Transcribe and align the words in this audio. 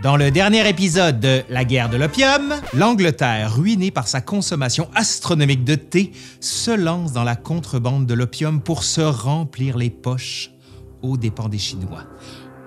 Dans 0.00 0.16
le 0.16 0.30
dernier 0.30 0.68
épisode 0.68 1.18
de 1.18 1.42
La 1.48 1.64
guerre 1.64 1.90
de 1.90 1.96
l'opium, 1.96 2.54
l'Angleterre, 2.72 3.56
ruinée 3.56 3.90
par 3.90 4.06
sa 4.06 4.20
consommation 4.20 4.88
astronomique 4.94 5.64
de 5.64 5.74
thé, 5.74 6.12
se 6.38 6.70
lance 6.70 7.12
dans 7.12 7.24
la 7.24 7.34
contrebande 7.34 8.06
de 8.06 8.14
l'opium 8.14 8.60
pour 8.60 8.84
se 8.84 9.00
remplir 9.00 9.76
les 9.76 9.90
poches 9.90 10.52
aux 11.02 11.16
dépens 11.16 11.48
des 11.48 11.58
Chinois. 11.58 12.04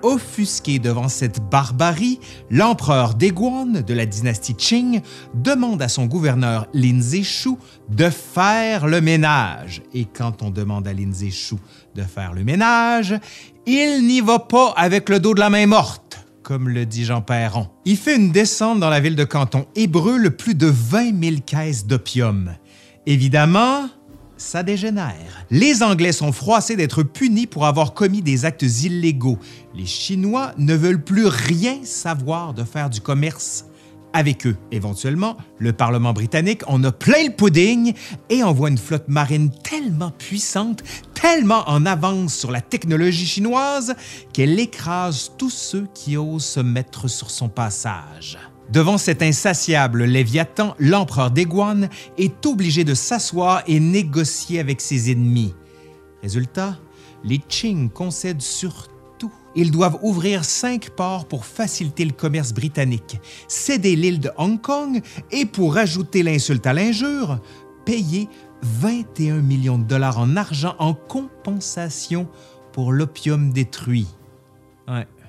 Offusqué 0.02 0.78
devant 0.78 1.08
cette 1.08 1.40
barbarie, 1.48 2.20
l'empereur 2.50 3.14
Daeguan 3.14 3.80
de 3.80 3.94
la 3.94 4.04
dynastie 4.04 4.54
Qing 4.54 5.00
demande 5.32 5.80
à 5.80 5.88
son 5.88 6.04
gouverneur 6.04 6.66
Lin 6.74 7.00
Zexu 7.00 7.56
de 7.88 8.10
faire 8.10 8.86
le 8.86 9.00
ménage. 9.00 9.80
Et 9.94 10.04
quand 10.04 10.42
on 10.42 10.50
demande 10.50 10.86
à 10.86 10.92
Lin 10.92 11.12
Zexu 11.14 11.54
de 11.94 12.02
faire 12.02 12.34
le 12.34 12.44
ménage, 12.44 13.18
il 13.64 14.06
n'y 14.06 14.20
va 14.20 14.38
pas 14.38 14.74
avec 14.76 15.08
le 15.08 15.18
dos 15.18 15.32
de 15.32 15.40
la 15.40 15.48
main 15.48 15.66
morte 15.66 16.21
comme 16.42 16.68
le 16.68 16.86
dit 16.86 17.04
Jean 17.04 17.22
Perron. 17.22 17.68
Il 17.84 17.96
fait 17.96 18.16
une 18.16 18.32
descente 18.32 18.80
dans 18.80 18.90
la 18.90 19.00
ville 19.00 19.16
de 19.16 19.24
Canton 19.24 19.66
et 19.76 19.86
brûle 19.86 20.30
plus 20.30 20.54
de 20.54 20.66
20 20.66 21.22
000 21.22 21.36
caisses 21.46 21.86
d'opium. 21.86 22.54
Évidemment, 23.06 23.88
ça 24.36 24.62
dégénère. 24.62 25.46
Les 25.50 25.82
Anglais 25.82 26.12
sont 26.12 26.32
froissés 26.32 26.76
d'être 26.76 27.02
punis 27.02 27.46
pour 27.46 27.66
avoir 27.66 27.94
commis 27.94 28.22
des 28.22 28.44
actes 28.44 28.62
illégaux. 28.62 29.38
Les 29.74 29.86
Chinois 29.86 30.52
ne 30.58 30.74
veulent 30.74 31.02
plus 31.02 31.26
rien 31.26 31.78
savoir 31.84 32.54
de 32.54 32.64
faire 32.64 32.90
du 32.90 33.00
commerce 33.00 33.66
avec 34.12 34.46
eux. 34.46 34.56
Éventuellement, 34.70 35.36
le 35.58 35.72
Parlement 35.72 36.12
britannique 36.12 36.62
en 36.66 36.82
a 36.84 36.92
plein 36.92 37.24
le 37.24 37.34
pudding 37.34 37.94
et 38.28 38.42
envoie 38.42 38.68
une 38.68 38.78
flotte 38.78 39.08
marine 39.08 39.50
tellement 39.62 40.10
puissante, 40.10 40.82
tellement 41.22 41.62
en 41.68 41.86
avance 41.86 42.34
sur 42.34 42.50
la 42.50 42.60
technologie 42.60 43.26
chinoise, 43.26 43.94
qu'elle 44.32 44.58
écrase 44.58 45.30
tous 45.38 45.50
ceux 45.50 45.86
qui 45.94 46.16
osent 46.16 46.44
se 46.44 46.60
mettre 46.60 47.06
sur 47.06 47.30
son 47.30 47.48
passage. 47.48 48.38
Devant 48.70 48.98
cet 48.98 49.22
insatiable 49.22 50.02
Léviathan, 50.04 50.74
l'empereur 50.80 51.30
Daeguan 51.30 51.88
est 52.18 52.44
obligé 52.44 52.82
de 52.82 52.94
s'asseoir 52.94 53.62
et 53.68 53.78
négocier 53.78 54.58
avec 54.58 54.80
ses 54.80 55.12
ennemis. 55.12 55.54
Résultat, 56.22 56.76
les 57.22 57.38
Qing 57.38 57.88
concèdent 57.88 58.42
sur 58.42 58.88
ils 59.54 59.70
doivent 59.70 59.98
ouvrir 60.00 60.46
cinq 60.46 60.88
ports 60.88 61.26
pour 61.26 61.44
faciliter 61.44 62.06
le 62.06 62.12
commerce 62.12 62.54
britannique, 62.54 63.20
céder 63.48 63.96
l'île 63.96 64.18
de 64.18 64.30
Hong 64.38 64.58
Kong 64.58 65.02
et, 65.30 65.44
pour 65.44 65.76
ajouter 65.76 66.22
l'insulte 66.22 66.66
à 66.66 66.72
l'injure, 66.72 67.38
payer 67.84 68.30
21 68.62 69.40
millions 69.40 69.78
de 69.78 69.84
dollars 69.84 70.18
en 70.18 70.36
argent 70.36 70.74
en 70.78 70.94
compensation 70.94 72.28
pour 72.72 72.92
l'opium 72.92 73.52
détruit. 73.52 74.06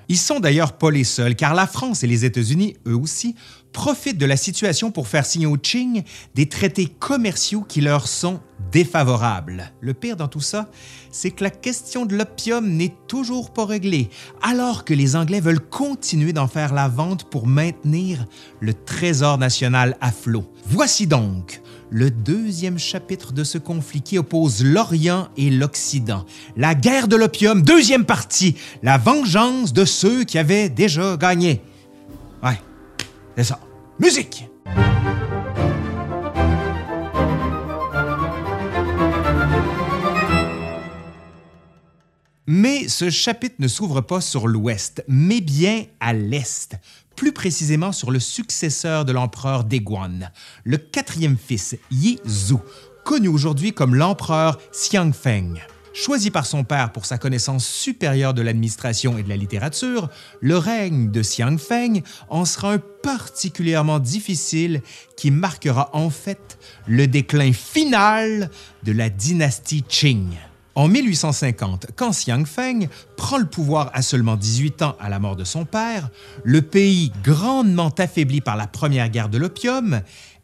Ils 0.08 0.18
sont 0.18 0.40
d'ailleurs 0.40 0.72
pas 0.76 0.90
les 0.90 1.04
seuls, 1.04 1.34
car 1.34 1.54
la 1.54 1.66
France 1.66 2.04
et 2.04 2.06
les 2.06 2.24
États-Unis, 2.24 2.76
eux 2.86 2.96
aussi, 2.96 3.34
profitent 3.72 4.18
de 4.18 4.26
la 4.26 4.36
situation 4.36 4.90
pour 4.90 5.08
faire 5.08 5.26
signer 5.26 5.46
aux 5.46 5.56
Qing 5.56 6.02
des 6.34 6.48
traités 6.48 6.86
commerciaux 6.86 7.62
qui 7.62 7.80
leur 7.80 8.06
sont 8.06 8.40
défavorables. 8.70 9.72
Le 9.80 9.94
pire 9.94 10.16
dans 10.16 10.28
tout 10.28 10.40
ça, 10.40 10.68
c'est 11.10 11.30
que 11.30 11.42
la 11.42 11.50
question 11.50 12.06
de 12.06 12.16
l'opium 12.16 12.68
n'est 12.68 12.94
toujours 13.08 13.52
pas 13.52 13.64
réglée, 13.64 14.10
alors 14.42 14.84
que 14.84 14.94
les 14.94 15.16
Anglais 15.16 15.40
veulent 15.40 15.60
continuer 15.60 16.32
d'en 16.32 16.48
faire 16.48 16.74
la 16.74 16.88
vente 16.88 17.24
pour 17.24 17.46
maintenir 17.46 18.26
le 18.60 18.74
trésor 18.74 19.38
national 19.38 19.96
à 20.00 20.12
flot. 20.12 20.44
Voici 20.66 21.06
donc 21.06 21.62
le 21.94 22.10
deuxième 22.10 22.76
chapitre 22.76 23.32
de 23.32 23.44
ce 23.44 23.56
conflit 23.56 24.02
qui 24.02 24.18
oppose 24.18 24.64
l'Orient 24.64 25.28
et 25.36 25.48
l'Occident. 25.48 26.26
La 26.56 26.74
guerre 26.74 27.06
de 27.06 27.14
l'opium, 27.14 27.62
deuxième 27.62 28.04
partie, 28.04 28.56
la 28.82 28.98
vengeance 28.98 29.72
de 29.72 29.84
ceux 29.84 30.24
qui 30.24 30.36
avaient 30.36 30.68
déjà 30.68 31.16
gagné. 31.16 31.62
Ouais, 32.42 32.60
c'est 33.36 33.44
ça. 33.44 33.60
Musique! 34.00 34.44
Mais 42.46 42.88
ce 42.88 43.08
chapitre 43.08 43.54
ne 43.60 43.68
s'ouvre 43.68 44.00
pas 44.00 44.20
sur 44.20 44.48
l'ouest, 44.48 45.04
mais 45.06 45.40
bien 45.40 45.84
à 46.00 46.12
l'est, 46.12 46.74
plus 47.16 47.32
précisément 47.32 47.92
sur 47.92 48.10
le 48.10 48.20
successeur 48.20 49.04
de 49.04 49.12
l'empereur 49.12 49.64
Daeguan, 49.64 50.30
le 50.64 50.76
quatrième 50.76 51.36
fils, 51.36 51.76
Yi 51.90 52.18
Zhu, 52.26 52.56
connu 53.04 53.28
aujourd'hui 53.28 53.72
comme 53.72 53.94
l'empereur 53.94 54.58
Xiangfeng. 54.72 55.60
Choisi 55.92 56.32
par 56.32 56.44
son 56.44 56.64
père 56.64 56.90
pour 56.90 57.06
sa 57.06 57.18
connaissance 57.18 57.64
supérieure 57.64 58.34
de 58.34 58.42
l'administration 58.42 59.16
et 59.16 59.22
de 59.22 59.28
la 59.28 59.36
littérature, 59.36 60.08
le 60.40 60.58
règne 60.58 61.12
de 61.12 61.20
Xiangfeng 61.20 62.02
en 62.28 62.44
sera 62.44 62.72
un 62.72 62.78
particulièrement 62.78 64.00
difficile 64.00 64.82
qui 65.16 65.30
marquera 65.30 65.90
en 65.92 66.10
fait 66.10 66.58
le 66.88 67.06
déclin 67.06 67.52
final 67.52 68.50
de 68.82 68.90
la 68.90 69.08
dynastie 69.08 69.84
Qing. 69.84 70.30
En 70.76 70.88
1850, 70.88 71.86
quand 71.94 72.10
Xiang 72.10 72.44
Feng 72.44 72.88
prend 73.16 73.38
le 73.38 73.46
pouvoir 73.46 73.90
à 73.94 74.02
seulement 74.02 74.34
18 74.34 74.82
ans 74.82 74.96
à 74.98 75.08
la 75.08 75.20
mort 75.20 75.36
de 75.36 75.44
son 75.44 75.64
père, 75.64 76.08
le 76.42 76.62
pays, 76.62 77.12
grandement 77.22 77.90
affaibli 77.96 78.40
par 78.40 78.56
la 78.56 78.66
première 78.66 79.08
guerre 79.08 79.28
de 79.28 79.38
l'opium, 79.38 80.00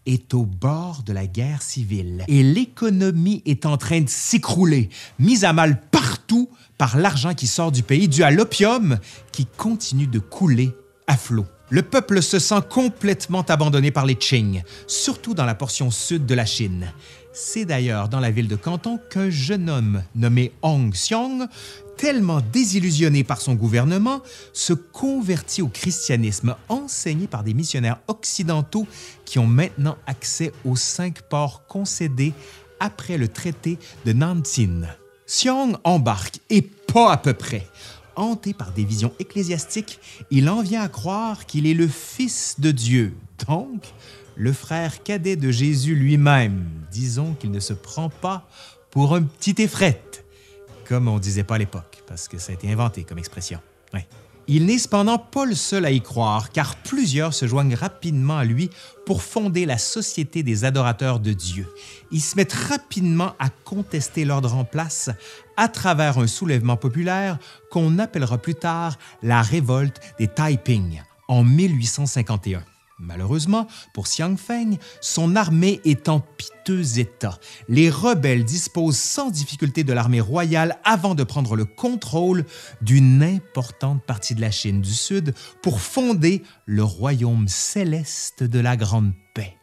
est 0.06 0.32
au 0.32 0.44
bord 0.44 1.02
de 1.04 1.12
la 1.12 1.26
guerre 1.26 1.62
civile 1.62 2.24
et 2.28 2.42
l'économie 2.44 3.42
est 3.44 3.66
en 3.66 3.76
train 3.76 4.00
de 4.00 4.08
s'écrouler, 4.08 4.88
mise 5.18 5.44
à 5.44 5.52
mal 5.52 5.80
partout 5.90 6.48
par 6.78 6.96
l'argent 6.96 7.34
qui 7.34 7.48
sort 7.48 7.72
du 7.72 7.82
pays 7.82 8.08
dû 8.08 8.22
à 8.22 8.30
l'opium 8.30 8.98
qui 9.32 9.46
continue 9.46 10.06
de 10.06 10.20
couler 10.20 10.70
à 11.06 11.16
flot. 11.16 11.46
Le 11.72 11.82
peuple 11.82 12.20
se 12.20 12.40
sent 12.40 12.62
complètement 12.68 13.42
abandonné 13.42 13.92
par 13.92 14.04
les 14.04 14.16
Qing, 14.16 14.64
surtout 14.88 15.34
dans 15.34 15.44
la 15.44 15.54
portion 15.54 15.92
sud 15.92 16.26
de 16.26 16.34
la 16.34 16.44
Chine. 16.44 16.92
C'est 17.32 17.64
d'ailleurs 17.64 18.08
dans 18.08 18.18
la 18.18 18.32
ville 18.32 18.48
de 18.48 18.56
Canton 18.56 18.98
qu'un 19.08 19.30
jeune 19.30 19.70
homme 19.70 20.02
nommé 20.16 20.52
Hong 20.62 20.92
Xiong, 20.92 21.46
tellement 21.96 22.40
désillusionné 22.52 23.22
par 23.22 23.40
son 23.40 23.54
gouvernement, 23.54 24.20
se 24.52 24.72
convertit 24.72 25.62
au 25.62 25.68
christianisme 25.68 26.56
enseigné 26.68 27.28
par 27.28 27.44
des 27.44 27.54
missionnaires 27.54 28.00
occidentaux 28.08 28.88
qui 29.24 29.38
ont 29.38 29.46
maintenant 29.46 29.96
accès 30.08 30.52
aux 30.64 30.74
cinq 30.74 31.22
ports 31.22 31.66
concédés 31.68 32.34
après 32.80 33.16
le 33.16 33.28
traité 33.28 33.78
de 34.06 34.12
Nantin. 34.12 34.88
Xiong 35.28 35.76
embarque, 35.84 36.40
et 36.50 36.62
pas 36.62 37.12
à 37.12 37.16
peu 37.16 37.34
près. 37.34 37.68
Hanté 38.20 38.52
par 38.52 38.72
des 38.72 38.84
visions 38.84 39.14
ecclésiastiques, 39.18 39.98
il 40.30 40.50
en 40.50 40.60
vient 40.60 40.82
à 40.82 40.88
croire 40.88 41.46
qu'il 41.46 41.66
est 41.66 41.74
le 41.74 41.88
Fils 41.88 42.60
de 42.60 42.70
Dieu, 42.70 43.14
donc 43.48 43.82
le 44.36 44.52
frère 44.52 45.02
cadet 45.02 45.36
de 45.36 45.50
Jésus 45.50 45.94
lui-même. 45.94 46.68
Disons 46.92 47.32
qu'il 47.32 47.50
ne 47.50 47.60
se 47.60 47.72
prend 47.72 48.10
pas 48.10 48.46
pour 48.90 49.14
un 49.14 49.22
petit 49.22 49.62
effrette, 49.62 50.24
comme 50.86 51.08
on 51.08 51.18
disait 51.18 51.44
pas 51.44 51.54
à 51.54 51.58
l'époque, 51.58 52.02
parce 52.06 52.28
que 52.28 52.36
ça 52.36 52.52
a 52.52 52.54
été 52.54 52.70
inventé 52.70 53.04
comme 53.04 53.18
expression. 53.18 53.58
Il 54.52 54.66
n'est 54.66 54.78
cependant 54.78 55.16
pas 55.16 55.44
le 55.44 55.54
seul 55.54 55.84
à 55.84 55.92
y 55.92 56.00
croire, 56.00 56.50
car 56.50 56.74
plusieurs 56.74 57.34
se 57.34 57.46
joignent 57.46 57.76
rapidement 57.76 58.36
à 58.36 58.44
lui 58.44 58.68
pour 59.06 59.22
fonder 59.22 59.64
la 59.64 59.78
Société 59.78 60.42
des 60.42 60.64
adorateurs 60.64 61.20
de 61.20 61.32
Dieu. 61.32 61.72
Ils 62.10 62.20
se 62.20 62.34
mettent 62.34 62.52
rapidement 62.52 63.36
à 63.38 63.48
contester 63.48 64.24
l'ordre 64.24 64.56
en 64.56 64.64
place 64.64 65.08
à 65.56 65.68
travers 65.68 66.18
un 66.18 66.26
soulèvement 66.26 66.76
populaire 66.76 67.38
qu'on 67.70 68.00
appellera 68.00 68.38
plus 68.38 68.56
tard 68.56 68.98
la 69.22 69.40
révolte 69.40 70.00
des 70.18 70.26
Taiping 70.26 71.00
en 71.28 71.44
1851. 71.44 72.64
Malheureusement, 73.00 73.66
pour 73.94 74.04
Xiang 74.04 74.36
Feng, 74.36 74.76
son 75.00 75.34
armée 75.34 75.80
est 75.84 76.10
en 76.10 76.20
piteux 76.20 76.98
état. 76.98 77.38
Les 77.66 77.88
rebelles 77.88 78.44
disposent 78.44 78.98
sans 78.98 79.30
difficulté 79.30 79.84
de 79.84 79.92
l'armée 79.94 80.20
royale 80.20 80.78
avant 80.84 81.14
de 81.14 81.24
prendre 81.24 81.56
le 81.56 81.64
contrôle 81.64 82.44
d'une 82.82 83.22
importante 83.22 84.04
partie 84.04 84.34
de 84.34 84.42
la 84.42 84.50
Chine 84.50 84.82
du 84.82 84.92
Sud 84.92 85.34
pour 85.62 85.80
fonder 85.80 86.42
le 86.66 86.84
royaume 86.84 87.48
céleste 87.48 88.42
de 88.42 88.60
la 88.60 88.76
Grande 88.76 89.12
Paix. 89.34 89.56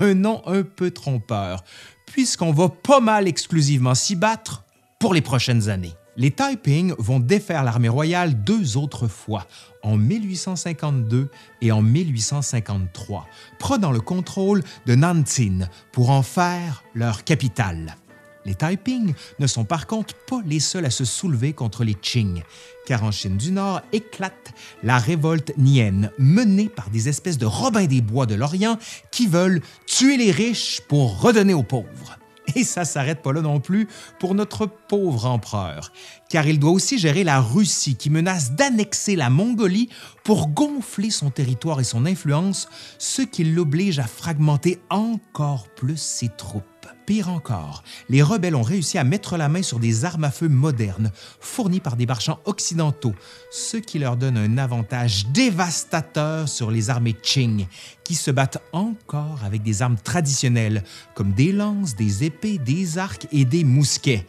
Un 0.00 0.14
nom 0.14 0.42
un 0.46 0.62
peu 0.62 0.92
trompeur, 0.92 1.64
puisqu'on 2.06 2.52
va 2.52 2.68
pas 2.68 3.00
mal 3.00 3.26
exclusivement 3.26 3.96
s'y 3.96 4.14
battre 4.14 4.64
pour 5.00 5.12
les 5.12 5.22
prochaines 5.22 5.68
années. 5.68 5.94
Les 6.18 6.30
Taiping 6.30 6.94
vont 6.98 7.20
défaire 7.20 7.62
l'armée 7.62 7.90
royale 7.90 8.42
deux 8.42 8.78
autres 8.78 9.06
fois, 9.06 9.46
en 9.82 9.98
1852 9.98 11.28
et 11.60 11.72
en 11.72 11.82
1853, 11.82 13.26
prenant 13.58 13.92
le 13.92 14.00
contrôle 14.00 14.62
de 14.86 14.94
Nantin 14.94 15.68
pour 15.92 16.08
en 16.08 16.22
faire 16.22 16.84
leur 16.94 17.22
capitale. 17.22 17.96
Les 18.46 18.54
Taiping 18.54 19.12
ne 19.40 19.46
sont 19.46 19.64
par 19.64 19.86
contre 19.86 20.14
pas 20.26 20.40
les 20.46 20.60
seuls 20.60 20.86
à 20.86 20.90
se 20.90 21.04
soulever 21.04 21.52
contre 21.52 21.84
les 21.84 21.94
Qing, 21.94 22.42
car 22.86 23.04
en 23.04 23.10
Chine 23.10 23.36
du 23.36 23.52
Nord 23.52 23.82
éclate 23.92 24.54
la 24.82 24.96
révolte 24.96 25.52
Nien, 25.58 26.10
menée 26.16 26.70
par 26.70 26.88
des 26.88 27.10
espèces 27.10 27.38
de 27.38 27.46
Robins 27.46 27.84
des 27.84 28.00
Bois 28.00 28.24
de 28.24 28.36
l'Orient 28.36 28.78
qui 29.10 29.26
veulent 29.26 29.60
tuer 29.86 30.16
les 30.16 30.30
riches 30.30 30.80
pour 30.88 31.20
redonner 31.20 31.52
aux 31.52 31.62
pauvres. 31.62 32.18
Et 32.54 32.64
ça 32.64 32.84
s'arrête 32.84 33.22
pas 33.22 33.32
là 33.32 33.42
non 33.42 33.60
plus 33.60 33.88
pour 34.18 34.34
notre 34.34 34.66
pauvre 34.88 35.26
empereur, 35.26 35.92
car 36.28 36.46
il 36.46 36.58
doit 36.58 36.70
aussi 36.70 36.98
gérer 36.98 37.24
la 37.24 37.40
Russie 37.40 37.96
qui 37.96 38.10
menace 38.10 38.52
d'annexer 38.52 39.16
la 39.16 39.30
Mongolie 39.30 39.88
pour 40.24 40.48
gonfler 40.48 41.10
son 41.10 41.30
territoire 41.30 41.80
et 41.80 41.84
son 41.84 42.06
influence, 42.06 42.68
ce 42.98 43.22
qui 43.22 43.44
l'oblige 43.44 43.98
à 43.98 44.06
fragmenter 44.06 44.80
encore 44.90 45.68
plus 45.68 45.98
ses 46.00 46.28
troupes. 46.28 46.64
Pire 47.06 47.30
encore, 47.30 47.84
les 48.08 48.20
rebelles 48.20 48.56
ont 48.56 48.62
réussi 48.62 48.98
à 48.98 49.04
mettre 49.04 49.36
la 49.36 49.48
main 49.48 49.62
sur 49.62 49.78
des 49.78 50.04
armes 50.04 50.24
à 50.24 50.32
feu 50.32 50.48
modernes, 50.48 51.12
fournies 51.38 51.78
par 51.78 51.94
des 51.94 52.04
marchands 52.04 52.40
occidentaux, 52.46 53.14
ce 53.52 53.76
qui 53.76 54.00
leur 54.00 54.16
donne 54.16 54.36
un 54.36 54.58
avantage 54.58 55.26
dévastateur 55.28 56.48
sur 56.48 56.72
les 56.72 56.90
armées 56.90 57.12
Qing, 57.12 57.68
qui 58.02 58.16
se 58.16 58.32
battent 58.32 58.60
encore 58.72 59.38
avec 59.44 59.62
des 59.62 59.82
armes 59.82 59.98
traditionnelles, 60.02 60.82
comme 61.14 61.32
des 61.32 61.52
lances, 61.52 61.94
des 61.94 62.24
épées, 62.24 62.58
des 62.58 62.98
arcs 62.98 63.28
et 63.30 63.44
des 63.44 63.62
mousquets. 63.62 64.26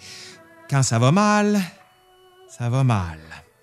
Quand 0.69 0.83
ça 0.83 0.99
va 0.99 1.13
mal, 1.13 1.61
ça 2.49 2.69
va 2.69 2.83
mal. 2.83 3.19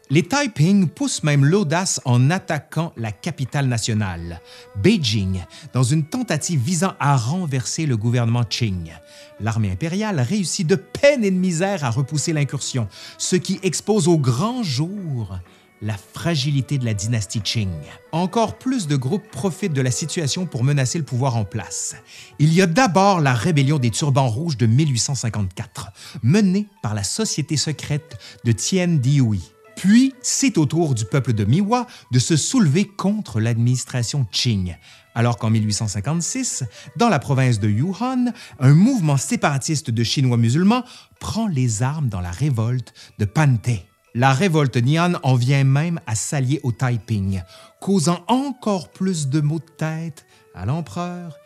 Les 0.09 0.23
Taiping 0.23 0.89
poussent 0.89 1.23
même 1.23 1.45
l'audace 1.45 2.01
en 2.06 2.31
attaquant 2.31 2.95
la 2.97 3.12
capitale 3.12 3.67
nationale, 3.67 4.41
Beijing, 4.77 5.45
dans 5.75 5.83
une 5.83 6.05
tentative 6.06 6.61
visant 6.61 6.95
à 7.01 7.17
renverser 7.17 7.85
le 7.85 7.99
gouvernement 7.99 8.45
Qing. 8.45 8.91
L'armée 9.39 9.71
impériale 9.71 10.21
réussit 10.21 10.67
de 10.67 10.77
peine 10.77 11.25
et 11.25 11.31
de 11.31 11.37
misère 11.37 11.85
à 11.85 11.91
repousser 11.91 12.33
l'incursion, 12.33 12.89
ce 13.19 13.37
qui 13.37 13.61
expose 13.62 14.09
au 14.09 14.17
grand 14.17 14.62
jour 14.62 15.39
la 15.84 15.96
fragilité 15.96 16.78
de 16.78 16.84
la 16.84 16.94
dynastie 16.94 17.42
Qing. 17.42 17.70
Encore 18.10 18.58
plus 18.58 18.86
de 18.86 18.96
groupes 18.96 19.31
profitent 19.31 19.75
de 19.75 19.82
la 19.82 19.90
situation 19.90 20.46
pour 20.46 20.64
menacer 20.64 20.98
le 20.98 21.04
pouvoir 21.04 21.36
en 21.36 21.44
place. 21.44 21.94
Il 22.38 22.52
y 22.54 22.62
a 22.62 22.66
d'abord 22.66 23.20
la 23.20 23.34
rébellion 23.34 23.78
des 23.78 23.90
Turbans 23.90 24.28
Rouges 24.28 24.56
de 24.56 24.66
1854, 24.66 25.92
menée 26.22 26.66
par 26.82 26.94
la 26.94 27.04
société 27.04 27.58
secrète 27.58 28.19
de 28.44 28.52
Tien 28.52 28.88
Dihui. 28.88 29.42
Puis, 29.76 30.14
c'est 30.22 30.56
au 30.56 30.66
tour 30.66 30.94
du 30.94 31.04
peuple 31.04 31.34
de 31.34 31.44
Miwa 31.44 31.86
de 32.12 32.19
se 32.19 32.36
soulever 32.36 32.86
contre 32.86 33.40
l'administration 33.40 34.26
Qing, 34.31 34.76
alors 35.14 35.36
qu'en 35.36 35.50
1856, 35.50 36.64
dans 36.96 37.08
la 37.08 37.19
province 37.19 37.60
de 37.60 37.69
Yunnan, 37.69 38.32
un 38.58 38.72
mouvement 38.72 39.16
séparatiste 39.16 39.90
de 39.90 40.04
Chinois 40.04 40.38
musulmans 40.38 40.84
prend 41.20 41.46
les 41.46 41.82
armes 41.82 42.08
dans 42.08 42.20
la 42.20 42.31
révolte 42.31 42.94
de 43.19 43.25
Pantay. 43.26 43.84
La 44.16 44.32
révolte 44.32 44.76
Nian 44.76 45.14
en 45.25 45.34
vient 45.34 45.64
même 45.64 45.99
à 46.06 46.14
s'allier 46.14 46.61
au 46.62 46.70
Taiping, 46.70 47.43
causant 47.81 48.25
encore 48.28 48.90
plus 48.90 49.26
de 49.26 49.40
maux 49.40 49.58
de 49.58 49.72
tête 49.76 50.25
à 50.55 50.66
l'empereur 50.66 51.37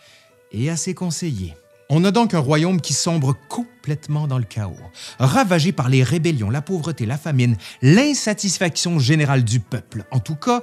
et 0.52 0.68
à 0.68 0.76
ses 0.76 0.92
conseillers. 0.92 1.56
On 1.88 2.04
a 2.04 2.10
donc 2.10 2.34
un 2.34 2.38
royaume 2.38 2.82
qui 2.82 2.92
sombre 2.92 3.34
complètement 3.48 4.26
dans 4.26 4.36
le 4.36 4.44
chaos, 4.44 4.76
ravagé 5.18 5.72
par 5.72 5.88
les 5.88 6.02
rébellions, 6.02 6.50
la 6.50 6.60
pauvreté, 6.60 7.06
la 7.06 7.16
famine, 7.16 7.56
l'insatisfaction 7.80 8.98
générale 8.98 9.44
du 9.44 9.60
peuple. 9.60 10.04
En 10.10 10.20
tout 10.20 10.36
cas, 10.36 10.62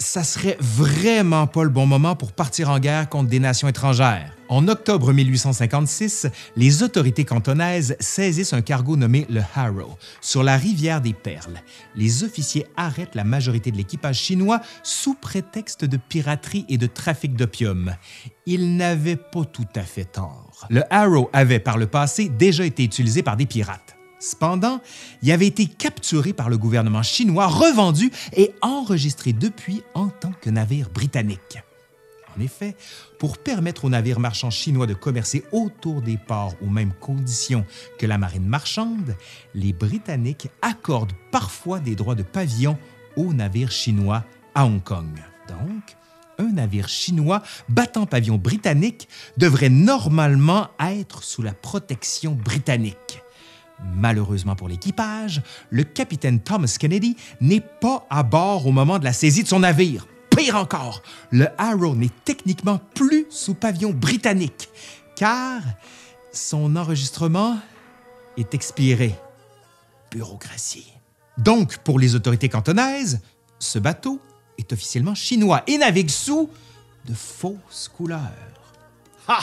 ça 0.00 0.24
serait 0.24 0.56
vraiment 0.60 1.46
pas 1.46 1.62
le 1.62 1.68
bon 1.68 1.86
moment 1.86 2.16
pour 2.16 2.32
partir 2.32 2.70
en 2.70 2.78
guerre 2.78 3.08
contre 3.08 3.28
des 3.28 3.38
nations 3.38 3.68
étrangères. 3.68 4.34
En 4.48 4.66
octobre 4.66 5.12
1856, 5.12 6.26
les 6.56 6.82
autorités 6.82 7.24
cantonaises 7.24 7.96
saisissent 8.00 8.52
un 8.52 8.62
cargo 8.62 8.96
nommé 8.96 9.26
le 9.30 9.42
Harrow 9.54 9.96
sur 10.20 10.42
la 10.42 10.56
rivière 10.56 11.00
des 11.00 11.12
Perles. 11.12 11.62
Les 11.94 12.24
officiers 12.24 12.66
arrêtent 12.76 13.14
la 13.14 13.24
majorité 13.24 13.70
de 13.70 13.76
l'équipage 13.76 14.18
chinois 14.18 14.60
sous 14.82 15.14
prétexte 15.14 15.84
de 15.84 15.98
piraterie 15.98 16.64
et 16.68 16.78
de 16.78 16.86
trafic 16.86 17.36
d'opium. 17.36 17.94
Ils 18.46 18.76
n'avaient 18.76 19.16
pas 19.16 19.44
tout 19.44 19.68
à 19.76 19.82
fait 19.82 20.06
tort. 20.06 20.66
Le 20.70 20.82
Harrow 20.92 21.30
avait 21.32 21.60
par 21.60 21.78
le 21.78 21.86
passé 21.86 22.28
déjà 22.28 22.64
été 22.64 22.82
utilisé 22.82 23.22
par 23.22 23.36
des 23.36 23.46
pirates. 23.46 23.99
Cependant, 24.20 24.80
il 25.22 25.32
avait 25.32 25.46
été 25.46 25.66
capturé 25.66 26.34
par 26.34 26.50
le 26.50 26.58
gouvernement 26.58 27.02
chinois, 27.02 27.46
revendu 27.46 28.12
et 28.36 28.52
enregistré 28.60 29.32
depuis 29.32 29.82
en 29.94 30.08
tant 30.08 30.32
que 30.40 30.50
navire 30.50 30.90
britannique. 30.90 31.58
En 32.36 32.40
effet, 32.40 32.76
pour 33.18 33.38
permettre 33.38 33.86
aux 33.86 33.88
navires 33.88 34.20
marchands 34.20 34.50
chinois 34.50 34.86
de 34.86 34.94
commercer 34.94 35.42
autour 35.52 36.02
des 36.02 36.16
ports 36.16 36.54
aux 36.62 36.68
mêmes 36.68 36.92
conditions 36.92 37.64
que 37.98 38.06
la 38.06 38.18
marine 38.18 38.46
marchande, 38.46 39.16
les 39.54 39.72
Britanniques 39.72 40.48
accordent 40.62 41.14
parfois 41.32 41.80
des 41.80 41.96
droits 41.96 42.14
de 42.14 42.22
pavillon 42.22 42.78
aux 43.16 43.32
navires 43.32 43.72
chinois 43.72 44.24
à 44.54 44.66
Hong 44.66 44.82
Kong. 44.82 45.18
Donc, 45.48 45.96
un 46.38 46.52
navire 46.52 46.88
chinois 46.88 47.42
battant 47.68 48.06
pavillon 48.06 48.36
britannique 48.36 49.08
devrait 49.36 49.68
normalement 49.68 50.68
être 50.78 51.24
sous 51.24 51.42
la 51.42 51.52
protection 51.52 52.32
britannique. 52.32 53.22
Malheureusement 53.94 54.56
pour 54.56 54.68
l'équipage, 54.68 55.42
le 55.70 55.84
capitaine 55.84 56.40
Thomas 56.40 56.76
Kennedy 56.78 57.16
n'est 57.40 57.60
pas 57.60 58.06
à 58.10 58.22
bord 58.22 58.66
au 58.66 58.72
moment 58.72 58.98
de 58.98 59.04
la 59.04 59.12
saisie 59.12 59.42
de 59.42 59.48
son 59.48 59.60
navire. 59.60 60.06
Pire 60.36 60.56
encore, 60.56 61.02
le 61.30 61.48
Arrow 61.58 61.94
n'est 61.94 62.10
techniquement 62.24 62.80
plus 62.94 63.26
sous 63.30 63.54
pavillon 63.54 63.90
britannique, 63.90 64.68
car 65.16 65.62
son 66.32 66.76
enregistrement 66.76 67.58
est 68.36 68.54
expiré. 68.54 69.14
Bureaucratie. 70.10 70.92
Donc, 71.38 71.78
pour 71.78 71.98
les 71.98 72.14
autorités 72.14 72.48
cantonaises, 72.48 73.20
ce 73.58 73.78
bateau 73.78 74.20
est 74.58 74.72
officiellement 74.72 75.14
chinois 75.14 75.62
et 75.66 75.78
navigue 75.78 76.10
sous 76.10 76.50
de 77.06 77.14
fausses 77.14 77.90
couleurs. 77.96 78.30
Ha! 79.28 79.40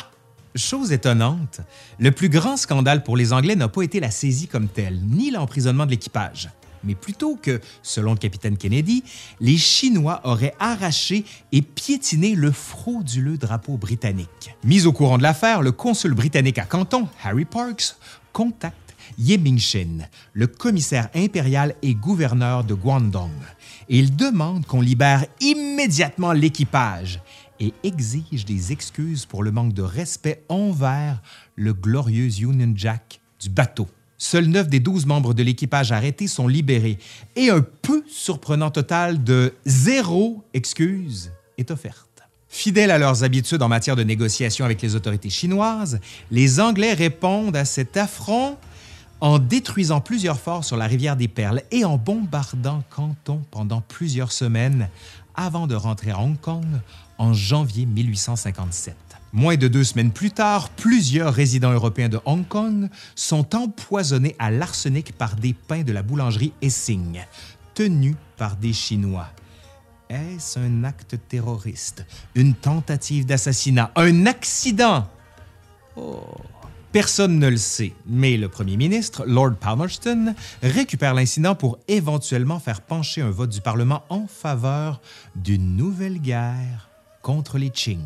Chose 0.56 0.92
étonnante, 0.92 1.62
le 2.00 2.12
plus 2.12 2.30
grand 2.30 2.58
scandale 2.58 3.04
pour 3.04 3.16
les 3.16 3.34
Anglais 3.34 3.56
n'a 3.56 3.68
pas 3.68 3.84
été 3.84 4.00
la 4.00 4.12
saisie 4.12 4.48
comme 4.48 4.68
telle, 4.68 5.00
ni 5.06 5.30
l'emprisonnement 5.30 5.86
de 5.86 5.92
l'équipage, 5.92 6.50
mais 6.84 6.96
plutôt 6.96 7.36
que, 7.36 7.62
selon 7.84 8.14
le 8.14 8.18
capitaine 8.18 8.58
Kennedy, 8.58 9.04
les 9.40 9.58
Chinois 9.58 10.22
auraient 10.24 10.56
arraché 10.60 11.26
et 11.52 11.62
piétiné 11.62 12.34
le 12.34 12.52
frauduleux 12.52 13.38
drapeau 13.38 13.78
britannique. 13.78 14.56
Mis 14.64 14.86
au 14.86 14.94
courant 14.94 15.18
de 15.18 15.24
l'affaire, 15.24 15.62
le 15.62 15.72
consul 15.72 16.14
britannique 16.14 16.58
à 16.58 16.66
Canton, 16.66 17.08
Harry 17.24 17.46
Parks, 17.46 17.96
contacte 18.34 18.96
Ye 19.18 19.38
Mingchen, 19.38 20.08
le 20.34 20.48
commissaire 20.48 21.10
impérial 21.16 21.76
et 21.82 21.94
gouverneur 21.94 22.64
de 22.64 22.74
Guangdong, 22.74 23.32
et 23.90 24.00
il 24.00 24.16
demande 24.16 24.66
qu'on 24.66 24.82
libère 24.82 25.26
immédiatement 25.40 26.34
l'équipage 26.34 27.22
et 27.60 27.74
exige 27.84 28.46
des 28.46 28.72
excuses 28.72 29.26
pour 29.26 29.44
le 29.44 29.52
manque 29.52 29.74
de 29.74 29.82
respect 29.82 30.44
envers 30.50 31.22
le 31.56 31.74
glorieux 31.74 32.30
Union 32.40 32.74
Jack 32.76 33.20
du 33.40 33.50
bateau. 33.50 33.88
Seuls 34.18 34.48
neuf 34.48 34.68
des 34.68 34.80
douze 34.80 35.06
membres 35.06 35.34
de 35.34 35.44
l'équipage 35.44 35.92
arrêtés 35.92 36.28
sont 36.28 36.48
libérés 36.48 36.98
et 37.36 37.50
un 37.50 37.62
peu 37.62 38.04
surprenant 38.08 38.72
total 38.72 39.24
de 39.24 39.54
zéro 39.66 40.44
excuse 40.54 41.32
est 41.58 41.70
offerte. 41.70 42.08
Fidèles 42.50 42.92
à 42.92 42.98
leurs 42.98 43.24
habitudes 43.24 43.62
en 43.62 43.68
matière 43.68 43.96
de 43.96 44.04
négociation 44.04 44.66
avec 44.66 44.82
les 44.82 44.96
autorités 44.96 45.30
chinoises, 45.30 46.00
les 46.32 46.60
Anglais 46.60 46.94
répondent 46.94 47.56
à 47.56 47.66
cet 47.66 47.98
affront 47.98 48.58
en 49.22 49.40
détruisant 49.40 50.02
plusieurs 50.02 50.40
forts 50.40 50.64
sur 50.64 50.78
la 50.78 50.86
rivière 50.86 51.16
des 51.16 51.28
Perles 51.28 51.64
et 51.72 51.86
en 51.86 51.98
bombardant 51.98 52.84
Canton 52.90 53.42
pendant 53.52 53.82
plusieurs 53.82 54.32
semaines 54.32 54.90
avant 55.36 55.68
de 55.68 55.76
rentrer 55.76 56.12
à 56.12 56.20
Hong 56.20 56.40
Kong 56.40 56.66
en 57.18 57.34
janvier 57.34 57.86
1857. 57.86 58.96
Moins 59.34 59.58
de 59.58 59.68
deux 59.68 59.84
semaines 59.84 60.12
plus 60.12 60.32
tard, 60.32 60.70
plusieurs 60.70 61.34
résidents 61.34 61.72
européens 61.72 62.10
de 62.10 62.20
Hong 62.26 62.48
Kong 62.48 62.90
sont 63.16 63.56
empoisonnés 63.56 64.36
à 64.40 64.52
l'arsenic 64.52 65.14
par 65.18 65.36
des 65.36 65.54
pains 65.54 65.84
de 65.84 65.92
la 65.92 66.02
boulangerie 66.02 66.54
Essing, 66.62 67.20
tenus 67.74 68.16
par 68.38 68.56
des 68.56 68.74
Chinois. 68.74 69.28
Est-ce 70.10 70.60
un 70.60 70.86
acte 70.86 71.18
terroriste, 71.28 72.06
une 72.34 72.54
tentative 72.54 73.26
d'assassinat, 73.26 73.92
un 73.96 74.26
accident? 74.26 75.06
Oh. 75.98 76.24
Personne 76.98 77.38
ne 77.38 77.48
le 77.48 77.58
sait, 77.58 77.94
mais 78.08 78.38
le 78.38 78.50
premier 78.50 78.76
ministre, 78.76 79.24
Lord 79.28 79.58
Palmerston, 79.60 80.34
récupère 80.64 81.14
l'incident 81.14 81.54
pour 81.54 81.78
éventuellement 81.88 82.60
faire 82.60 82.82
pencher 82.82 83.22
un 83.22 83.30
vote 83.30 83.52
du 83.52 83.62
Parlement 83.62 84.02
en 84.10 84.26
faveur 84.26 85.00
d'une 85.36 85.76
nouvelle 85.76 86.20
guerre 86.20 86.90
contre 87.22 87.60
les 87.60 87.70
Qing. 87.70 88.02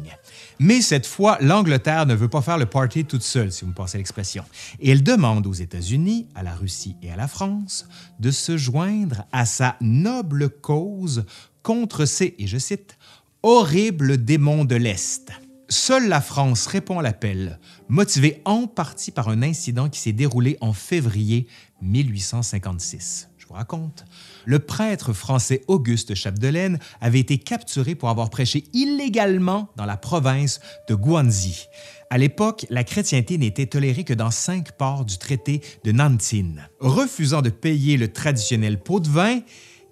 Mais 0.59 0.81
cette 0.81 1.05
fois, 1.05 1.37
l'Angleterre 1.39 2.05
ne 2.05 2.15
veut 2.15 2.27
pas 2.27 2.41
faire 2.41 2.57
le 2.57 2.65
party 2.65 3.05
toute 3.05 3.23
seule, 3.23 3.53
si 3.53 3.61
vous 3.61 3.69
me 3.69 3.75
passez 3.75 3.97
l'expression. 3.97 4.43
Et 4.81 4.91
elle 4.91 5.03
demande 5.03 5.47
aux 5.47 5.53
États-Unis, 5.53 6.27
à 6.35 6.43
la 6.43 6.53
Russie 6.53 6.97
et 7.01 7.13
à 7.13 7.15
la 7.15 7.29
France 7.29 7.87
de 8.19 8.29
se 8.29 8.57
joindre 8.57 9.23
à 9.31 9.45
sa 9.45 9.77
noble 9.79 10.49
cause 10.49 11.23
contre 11.63 12.03
ces, 12.03 12.35
et 12.37 12.45
je 12.45 12.57
cite, 12.57 12.97
horribles 13.41 14.17
démons 14.17 14.65
de 14.65 14.75
l'Est. 14.75 15.31
Seule 15.71 16.09
la 16.09 16.19
France 16.19 16.67
répond 16.67 16.99
à 16.99 17.01
l'appel, 17.01 17.57
motivée 17.87 18.41
en 18.43 18.67
partie 18.67 19.09
par 19.09 19.29
un 19.29 19.41
incident 19.41 19.87
qui 19.87 20.01
s'est 20.01 20.11
déroulé 20.11 20.57
en 20.59 20.73
février 20.73 21.47
1856. 21.81 23.29
Je 23.37 23.47
vous 23.47 23.53
raconte. 23.53 24.03
Le 24.43 24.59
prêtre 24.59 25.13
français 25.13 25.61
Auguste 25.69 26.13
Chapdelaine 26.13 26.77
avait 26.99 27.21
été 27.21 27.37
capturé 27.37 27.95
pour 27.95 28.09
avoir 28.09 28.29
prêché 28.29 28.65
illégalement 28.73 29.69
dans 29.77 29.85
la 29.85 29.95
province 29.95 30.59
de 30.89 30.93
Guangxi. 30.93 31.67
À 32.09 32.17
l'époque, 32.17 32.65
la 32.69 32.83
chrétienté 32.83 33.37
n'était 33.37 33.67
tolérée 33.67 34.03
que 34.03 34.13
dans 34.13 34.29
cinq 34.29 34.73
ports 34.73 35.05
du 35.05 35.17
traité 35.17 35.61
de 35.85 35.93
Nantin. 35.93 36.55
Refusant 36.81 37.41
de 37.41 37.49
payer 37.49 37.95
le 37.95 38.11
traditionnel 38.11 38.77
pot 38.77 38.99
de 38.99 39.07
vin, 39.07 39.39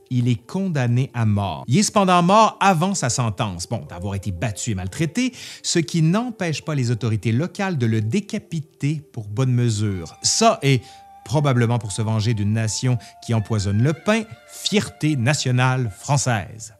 il 0.09 0.27
est 0.27 0.45
condamné 0.45 1.09
à 1.13 1.25
mort. 1.25 1.63
Il 1.67 1.77
est 1.77 1.83
cependant 1.83 2.21
mort 2.23 2.57
avant 2.59 2.93
sa 2.93 3.09
sentence, 3.09 3.67
bon, 3.67 3.85
d'avoir 3.89 4.15
été 4.15 4.31
battu 4.31 4.71
et 4.71 4.75
maltraité, 4.75 5.33
ce 5.63 5.79
qui 5.79 6.01
n'empêche 6.01 6.63
pas 6.63 6.75
les 6.75 6.91
autorités 6.91 7.31
locales 7.31 7.77
de 7.77 7.85
le 7.85 8.01
décapiter 8.01 9.01
pour 9.13 9.27
bonne 9.27 9.53
mesure. 9.53 10.15
Ça 10.21 10.59
est 10.61 10.83
probablement 11.25 11.77
pour 11.77 11.91
se 11.91 12.01
venger 12.01 12.33
d'une 12.33 12.53
nation 12.53 12.97
qui 13.23 13.33
empoisonne 13.33 13.83
le 13.83 13.93
pain, 13.93 14.23
fierté 14.47 15.15
nationale 15.15 15.91
française. 15.95 16.73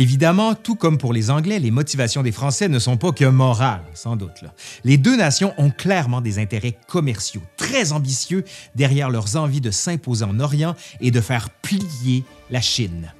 Évidemment, 0.00 0.54
tout 0.54 0.76
comme 0.76 0.96
pour 0.96 1.12
les 1.12 1.30
Anglais, 1.30 1.58
les 1.58 1.70
motivations 1.70 2.22
des 2.22 2.32
Français 2.32 2.68
ne 2.68 2.78
sont 2.78 2.96
pas 2.96 3.12
que 3.12 3.26
morales, 3.26 3.84
sans 3.92 4.16
doute. 4.16 4.44
Les 4.82 4.96
deux 4.96 5.14
nations 5.14 5.52
ont 5.58 5.68
clairement 5.68 6.22
des 6.22 6.38
intérêts 6.38 6.74
commerciaux 6.88 7.42
très 7.58 7.92
ambitieux 7.92 8.46
derrière 8.74 9.10
leurs 9.10 9.36
envies 9.36 9.60
de 9.60 9.70
s'imposer 9.70 10.24
en 10.24 10.40
Orient 10.40 10.74
et 11.02 11.10
de 11.10 11.20
faire 11.20 11.50
plier 11.50 12.24
la 12.50 12.62
Chine. 12.62 13.12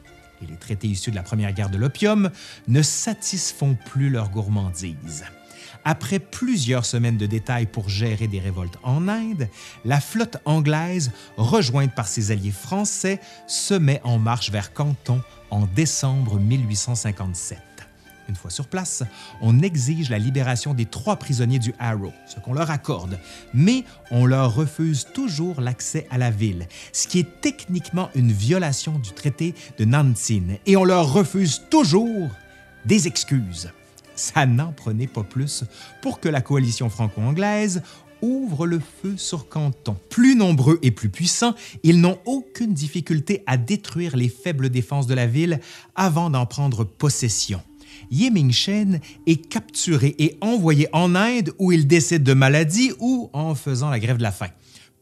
Et 0.42 0.46
les 0.46 0.56
traités 0.56 0.88
issus 0.88 1.10
de 1.10 1.16
la 1.16 1.22
première 1.22 1.52
guerre 1.52 1.68
de 1.68 1.76
l'opium 1.76 2.30
ne 2.66 2.80
satisfont 2.80 3.76
plus 3.92 4.08
leurs 4.08 4.30
gourmandises. 4.30 5.26
Après 5.84 6.18
plusieurs 6.18 6.84
semaines 6.84 7.16
de 7.16 7.26
détails 7.26 7.66
pour 7.66 7.88
gérer 7.88 8.26
des 8.26 8.40
révoltes 8.40 8.78
en 8.82 9.08
Inde, 9.08 9.48
la 9.84 10.00
flotte 10.00 10.38
anglaise, 10.44 11.12
rejointe 11.36 11.94
par 11.94 12.08
ses 12.08 12.30
alliés 12.30 12.50
français, 12.50 13.20
se 13.46 13.74
met 13.74 14.00
en 14.04 14.18
marche 14.18 14.50
vers 14.50 14.72
Canton 14.72 15.22
en 15.50 15.66
décembre 15.66 16.38
1857. 16.38 17.58
Une 18.30 18.36
fois 18.36 18.50
sur 18.50 18.68
place, 18.68 19.02
on 19.40 19.58
exige 19.58 20.08
la 20.08 20.18
libération 20.18 20.72
des 20.72 20.86
trois 20.86 21.16
prisonniers 21.16 21.58
du 21.58 21.74
Harrow, 21.80 22.12
ce 22.28 22.38
qu'on 22.38 22.52
leur 22.52 22.70
accorde, 22.70 23.18
mais 23.52 23.84
on 24.12 24.24
leur 24.24 24.54
refuse 24.54 25.08
toujours 25.12 25.60
l'accès 25.60 26.06
à 26.10 26.18
la 26.18 26.30
ville, 26.30 26.68
ce 26.92 27.08
qui 27.08 27.18
est 27.18 27.40
techniquement 27.40 28.08
une 28.14 28.30
violation 28.30 29.00
du 29.00 29.10
traité 29.10 29.52
de 29.78 29.84
Nantin, 29.84 30.54
et 30.64 30.76
on 30.76 30.84
leur 30.84 31.12
refuse 31.12 31.62
toujours 31.70 32.30
des 32.84 33.08
excuses. 33.08 33.72
Ça 34.20 34.44
n'en 34.44 34.70
prenait 34.70 35.06
pas 35.06 35.22
plus 35.22 35.64
pour 36.02 36.20
que 36.20 36.28
la 36.28 36.42
coalition 36.42 36.90
franco-anglaise 36.90 37.80
ouvre 38.20 38.66
le 38.66 38.78
feu 38.78 39.14
sur 39.16 39.48
Canton. 39.48 39.96
Plus 40.10 40.36
nombreux 40.36 40.78
et 40.82 40.90
plus 40.90 41.08
puissants, 41.08 41.54
ils 41.84 42.02
n'ont 42.02 42.18
aucune 42.26 42.74
difficulté 42.74 43.42
à 43.46 43.56
détruire 43.56 44.18
les 44.18 44.28
faibles 44.28 44.68
défenses 44.68 45.06
de 45.06 45.14
la 45.14 45.26
ville 45.26 45.58
avant 45.94 46.28
d'en 46.28 46.44
prendre 46.44 46.84
possession. 46.84 47.62
Ye 48.10 48.30
Shen 48.52 49.00
est 49.26 49.48
capturé 49.48 50.14
et 50.18 50.36
envoyé 50.42 50.86
en 50.92 51.14
Inde 51.14 51.54
où 51.58 51.72
il 51.72 51.86
décède 51.86 52.22
de 52.22 52.34
maladie 52.34 52.92
ou 52.98 53.30
en 53.32 53.54
faisant 53.54 53.88
la 53.88 54.00
grève 54.00 54.18
de 54.18 54.22
la 54.22 54.32
faim. 54.32 54.50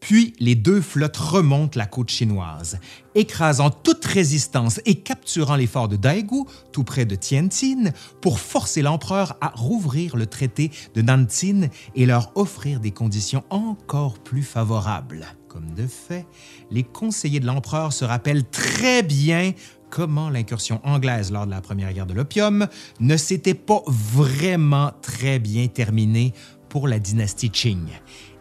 Puis 0.00 0.34
les 0.38 0.54
deux 0.54 0.80
flottes 0.80 1.16
remontent 1.16 1.78
la 1.78 1.86
côte 1.86 2.10
chinoise, 2.10 2.78
écrasant 3.14 3.70
toute 3.70 4.04
résistance 4.04 4.80
et 4.86 4.96
capturant 4.96 5.56
les 5.56 5.66
forts 5.66 5.88
de 5.88 5.96
Daegu, 5.96 6.44
tout 6.72 6.84
près 6.84 7.04
de 7.04 7.16
Tianjin, 7.16 7.90
pour 8.20 8.38
forcer 8.38 8.82
l'empereur 8.82 9.36
à 9.40 9.48
rouvrir 9.48 10.16
le 10.16 10.26
traité 10.26 10.70
de 10.94 11.02
Nantin 11.02 11.68
et 11.94 12.06
leur 12.06 12.30
offrir 12.36 12.80
des 12.80 12.92
conditions 12.92 13.44
encore 13.50 14.18
plus 14.18 14.42
favorables. 14.42 15.26
Comme 15.48 15.74
de 15.74 15.86
fait, 15.86 16.26
les 16.70 16.84
conseillers 16.84 17.40
de 17.40 17.46
l'empereur 17.46 17.92
se 17.92 18.04
rappellent 18.04 18.44
très 18.44 19.02
bien 19.02 19.52
comment 19.90 20.30
l'incursion 20.30 20.80
anglaise 20.84 21.32
lors 21.32 21.46
de 21.46 21.50
la 21.50 21.60
première 21.60 21.92
guerre 21.92 22.06
de 22.06 22.14
l'opium 22.14 22.68
ne 23.00 23.16
s'était 23.16 23.54
pas 23.54 23.82
vraiment 23.86 24.92
très 25.02 25.38
bien 25.38 25.66
terminée 25.66 26.34
pour 26.68 26.86
la 26.86 26.98
dynastie 26.98 27.50
Qing. 27.50 27.88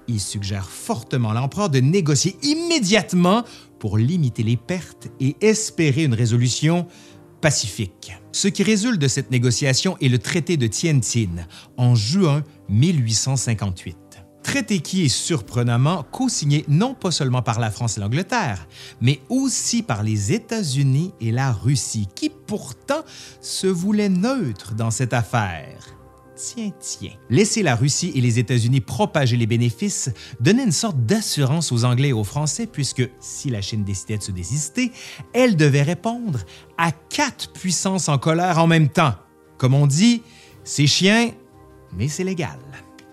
Il 0.08 0.22
suggère 0.22 0.70
fortement 0.70 1.34
l'empereur 1.34 1.70
de 1.70 1.80
négocier 1.80 2.38
immédiatement 2.42 3.44
pour 3.80 3.98
limiter 3.98 4.44
les 4.44 4.58
pertes 4.58 5.10
et 5.20 5.36
espérer 5.42 6.04
une 6.04 6.14
résolution 6.14 6.88
pacifique. 7.42 8.14
Ce 8.32 8.48
qui 8.48 8.64
résulte 8.64 9.02
de 9.02 9.08
cette 9.08 9.32
négociation 9.32 9.98
est 10.02 10.08
le 10.08 10.20
traité 10.20 10.58
de 10.58 10.68
Tianjin 10.68 11.46
en 11.78 11.94
juin 11.96 12.44
1858. 12.70 13.98
Traité 14.44 14.80
qui 14.80 15.04
est 15.04 15.10
surprenamment 15.10 16.04
co-signé 16.04 16.64
non 16.70 16.94
pas 16.94 17.12
seulement 17.12 17.42
par 17.42 17.60
la 17.60 17.70
France 17.70 17.98
et 17.98 18.00
l'Angleterre, 18.00 18.66
mais 19.02 19.20
aussi 19.28 19.84
par 19.84 20.04
les 20.04 20.32
États-Unis 20.32 21.14
et 21.20 21.32
la 21.32 21.52
Russie, 21.52 22.08
qui 22.16 22.30
pourtant 22.30 23.04
se 23.42 23.68
voulaient 23.68 24.08
neutres 24.08 24.74
dans 24.74 24.92
cette 24.92 25.14
affaire 25.14 25.97
tiens, 26.38 26.72
tiens. 26.80 27.12
Laisser 27.30 27.64
la 27.64 27.76
Russie 27.76 28.12
et 28.16 28.22
les 28.22 28.40
États-Unis 28.40 28.80
propager 28.80 29.36
les 29.36 29.48
bénéfices 29.48 30.12
donnait 30.40 30.64
une 30.64 30.72
sorte 30.72 31.06
d'assurance 31.06 31.72
aux 31.72 31.84
Anglais 31.84 32.10
et 32.10 32.14
aux 32.14 32.24
Français, 32.24 32.68
puisque 32.68 33.10
si 33.20 33.50
la 33.50 33.62
Chine 33.62 33.84
décidait 33.84 34.18
de 34.18 34.24
se 34.24 34.32
désister, 34.32 34.92
elle 35.34 35.56
devait 35.56 35.82
répondre 35.82 36.40
à 36.78 36.92
quatre 36.92 37.52
puissances 37.52 38.08
en 38.08 38.18
colère 38.18 38.60
en 38.60 38.68
même 38.68 38.90
temps. 38.90 39.16
Comme 39.58 39.74
on 39.74 39.88
dit, 39.88 40.22
c'est 40.64 40.88
chien, 40.88 41.32
mais 41.98 42.08
c'est 42.08 42.24
légal. 42.24 42.60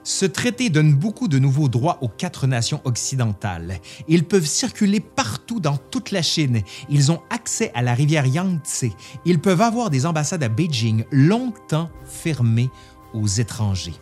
Ce 0.06 0.26
traité 0.26 0.68
donne 0.68 0.92
beaucoup 0.92 1.28
de 1.28 1.38
nouveaux 1.38 1.70
droits 1.70 1.96
aux 2.02 2.08
quatre 2.08 2.46
nations 2.46 2.82
occidentales. 2.84 3.78
Ils 4.06 4.24
peuvent 4.24 4.44
circuler 4.44 5.00
partout 5.00 5.60
dans 5.60 5.78
toute 5.78 6.10
la 6.10 6.20
Chine. 6.20 6.60
Ils 6.90 7.10
ont 7.10 7.22
accès 7.30 7.72
à 7.74 7.80
la 7.80 7.94
rivière 7.94 8.26
Yangtze. 8.26 8.90
Ils 9.24 9.40
peuvent 9.40 9.62
avoir 9.62 9.88
des 9.88 10.04
ambassades 10.04 10.42
à 10.42 10.50
Beijing, 10.50 11.04
longtemps 11.10 11.88
fermées 12.04 12.68
aux 13.14 13.26
étrangers. 13.26 13.94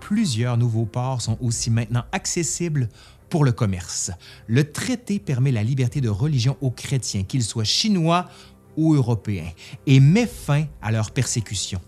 Plusieurs 0.00 0.58
nouveaux 0.58 0.84
ports 0.84 1.22
sont 1.22 1.38
aussi 1.40 1.70
maintenant 1.70 2.04
accessibles 2.12 2.88
pour 3.30 3.44
le 3.44 3.52
commerce. 3.52 4.10
Le 4.46 4.70
traité 4.70 5.18
permet 5.18 5.52
la 5.52 5.62
liberté 5.62 6.02
de 6.02 6.10
religion 6.10 6.58
aux 6.60 6.70
chrétiens, 6.70 7.22
qu'ils 7.22 7.44
soient 7.44 7.64
chinois 7.64 8.28
ou 8.76 8.94
européens, 8.94 9.50
et 9.86 10.00
met 10.00 10.26
fin 10.26 10.66
à 10.82 10.92
leur 10.92 11.12
persécution. 11.12 11.80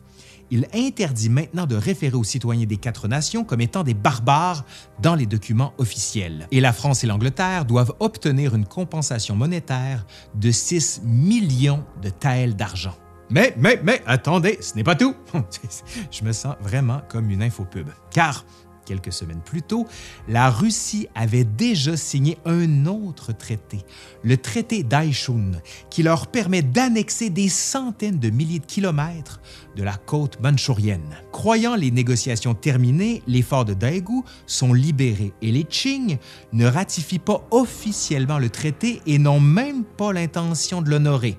Il 0.51 0.67
interdit 0.73 1.31
maintenant 1.31 1.67
de 1.67 1.75
référer 1.75 2.17
aux 2.17 2.25
citoyens 2.25 2.67
des 2.67 2.77
quatre 2.77 3.09
nations 3.09 3.45
comme 3.45 3.61
étant 3.61 3.83
des 3.83 3.95
barbares 3.95 4.65
dans 5.03 5.15
les 5.15 5.27
documents 5.27 5.73
officiels. 5.79 6.47
Et 6.51 6.61
la 6.61 6.73
France 6.73 7.03
et 7.03 7.07
l'Angleterre 7.07 7.65
doivent 7.65 7.95
obtenir 8.01 8.55
une 8.55 8.67
compensation 8.67 9.37
monétaire 9.37 10.07
de 10.35 10.51
6 10.51 11.03
millions 11.05 11.85
de 12.03 12.11
taels 12.11 12.57
d'argent. 12.57 12.95
Mais, 13.35 13.53
mais, 13.59 13.81
mais, 13.83 14.01
attendez, 14.07 14.59
ce 14.61 14.77
n'est 14.77 14.85
pas 14.85 14.95
tout. 14.95 15.17
Je 16.13 16.23
me 16.23 16.31
sens 16.31 16.55
vraiment 16.61 17.01
comme 17.09 17.31
une 17.31 17.43
infopub. 17.43 17.89
Car, 18.13 18.45
quelques 18.87 19.13
semaines 19.13 19.41
plus 19.45 19.63
tôt, 19.63 19.89
la 20.29 20.51
Russie 20.51 21.09
avait 21.17 21.43
déjà 21.43 21.97
signé 21.97 22.39
un 22.45 22.87
autre 22.87 23.33
traité, 23.33 23.81
le 24.23 24.37
traité 24.37 24.85
d'Aishun, 24.85 25.51
qui 25.91 26.05
leur 26.05 26.29
permet 26.29 26.63
d'annexer 26.63 27.29
des 27.29 27.49
centaines 27.49 28.21
de 28.21 28.31
milliers 28.31 28.61
de 28.61 28.67
kilomètres 28.67 29.41
de 29.75 29.83
la 29.83 29.97
côte 29.97 30.39
manchourienne. 30.41 31.17
Croyant 31.33 31.75
les 31.75 31.91
négociations 31.91 32.55
terminées, 32.55 33.21
les 33.27 33.43
forts 33.43 33.65
de 33.65 33.75
Daegu 33.75 34.23
sont 34.47 34.73
libérés 34.73 35.33
et 35.43 35.51
les 35.51 35.65
Qing 35.65 36.19
ne 36.53 36.67
ratifient 36.67 37.19
pas 37.19 37.45
officiellement 37.51 38.39
le 38.39 38.49
traité 38.49 39.03
et 39.07 39.19
n'ont 39.19 39.41
même 39.41 39.83
pas 39.83 40.13
l'intention 40.13 40.83
de 40.83 40.91
l'honorer 40.91 41.37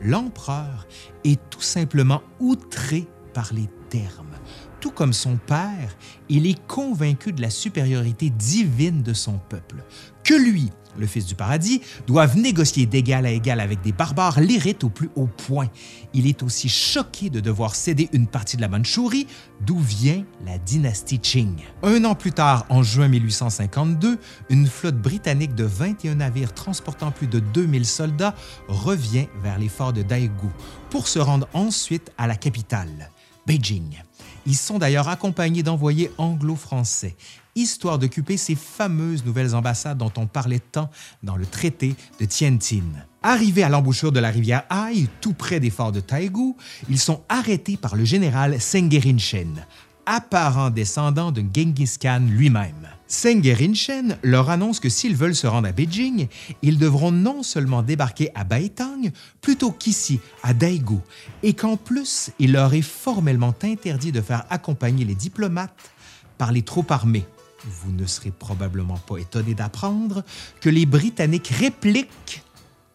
l'empereur 0.00 0.86
est 1.24 1.40
tout 1.50 1.60
simplement 1.60 2.22
outré 2.40 3.06
par 3.34 3.52
les 3.52 3.68
termes. 3.88 4.36
Tout 4.80 4.90
comme 4.90 5.12
son 5.12 5.36
père, 5.36 5.96
il 6.28 6.46
est 6.46 6.66
convaincu 6.66 7.32
de 7.32 7.42
la 7.42 7.50
supériorité 7.50 8.30
divine 8.30 9.02
de 9.02 9.12
son 9.12 9.38
peuple, 9.48 9.82
que 10.28 10.34
lui, 10.34 10.68
le 10.98 11.06
Fils 11.06 11.24
du 11.24 11.34
paradis, 11.34 11.80
doivent 12.06 12.36
négocier 12.36 12.84
d'égal 12.84 13.24
à 13.24 13.30
égal 13.30 13.60
avec 13.60 13.80
des 13.80 13.92
barbares 13.92 14.40
l'irrite 14.40 14.84
au 14.84 14.90
plus 14.90 15.08
haut 15.16 15.30
point. 15.46 15.70
Il 16.12 16.26
est 16.26 16.42
aussi 16.42 16.68
choqué 16.68 17.30
de 17.30 17.40
devoir 17.40 17.74
céder 17.74 18.10
une 18.12 18.26
partie 18.26 18.58
de 18.58 18.60
la 18.60 18.68
Mandchourie, 18.68 19.26
d'où 19.64 19.78
vient 19.78 20.26
la 20.44 20.58
dynastie 20.58 21.18
Qing. 21.18 21.56
Un 21.82 22.04
an 22.04 22.14
plus 22.14 22.32
tard, 22.32 22.66
en 22.68 22.82
juin 22.82 23.08
1852, 23.08 24.18
une 24.50 24.66
flotte 24.66 24.98
britannique 24.98 25.54
de 25.54 25.64
21 25.64 26.16
navires 26.16 26.52
transportant 26.52 27.10
plus 27.10 27.26
de 27.26 27.40
2000 27.40 27.86
soldats 27.86 28.34
revient 28.68 29.28
vers 29.42 29.58
les 29.58 29.68
forts 29.68 29.94
de 29.94 30.02
Daegu 30.02 30.48
pour 30.90 31.08
se 31.08 31.18
rendre 31.18 31.48
ensuite 31.54 32.12
à 32.18 32.26
la 32.26 32.36
capitale, 32.36 33.10
Beijing. 33.46 34.07
Ils 34.48 34.56
sont 34.56 34.78
d'ailleurs 34.78 35.08
accompagnés 35.08 35.62
d'envoyés 35.62 36.10
anglo-français 36.16 37.14
histoire 37.54 37.98
d'occuper 37.98 38.36
ces 38.36 38.54
fameuses 38.54 39.24
nouvelles 39.24 39.54
ambassades 39.54 39.98
dont 39.98 40.12
on 40.16 40.26
parlait 40.26 40.60
tant 40.60 40.90
dans 41.22 41.36
le 41.36 41.44
traité 41.44 41.96
de 42.20 42.24
Tianjin. 42.24 42.84
Arrivés 43.22 43.64
à 43.64 43.68
l'embouchure 43.68 44.12
de 44.12 44.20
la 44.20 44.30
rivière 44.30 44.64
Hai, 44.70 45.08
tout 45.20 45.34
près 45.34 45.60
des 45.60 45.70
forts 45.70 45.92
de 45.92 46.00
Taegu, 46.00 46.54
ils 46.88 47.00
sont 47.00 47.22
arrêtés 47.28 47.76
par 47.76 47.96
le 47.96 48.04
général 48.04 48.60
Sengerin 48.60 49.18
Shen, 49.18 49.66
apparent 50.06 50.70
descendant 50.70 51.32
de 51.32 51.40
Genghis 51.40 51.96
Khan 52.00 52.22
lui-même. 52.28 52.97
Seng 53.10 53.40
Rinchen 53.42 54.18
leur 54.22 54.50
annonce 54.50 54.80
que 54.80 54.90
s'ils 54.90 55.16
veulent 55.16 55.34
se 55.34 55.46
rendre 55.46 55.66
à 55.66 55.72
Beijing, 55.72 56.28
ils 56.60 56.76
devront 56.76 57.10
non 57.10 57.42
seulement 57.42 57.82
débarquer 57.82 58.30
à 58.34 58.44
Baitang 58.44 59.10
plutôt 59.40 59.72
qu'ici, 59.72 60.20
à 60.42 60.52
Daegu, 60.52 60.98
et 61.42 61.54
qu'en 61.54 61.78
plus, 61.78 62.30
il 62.38 62.52
leur 62.52 62.74
est 62.74 62.82
formellement 62.82 63.54
interdit 63.62 64.12
de 64.12 64.20
faire 64.20 64.44
accompagner 64.50 65.06
les 65.06 65.14
diplomates 65.14 65.90
par 66.36 66.52
les 66.52 66.60
troupes 66.60 66.90
armées. 66.90 67.24
Vous 67.64 67.92
ne 67.92 68.04
serez 68.04 68.30
probablement 68.30 68.98
pas 68.98 69.16
étonné 69.16 69.54
d'apprendre 69.54 70.22
que 70.60 70.68
les 70.68 70.84
Britanniques 70.84 71.48
répliquent 71.48 72.42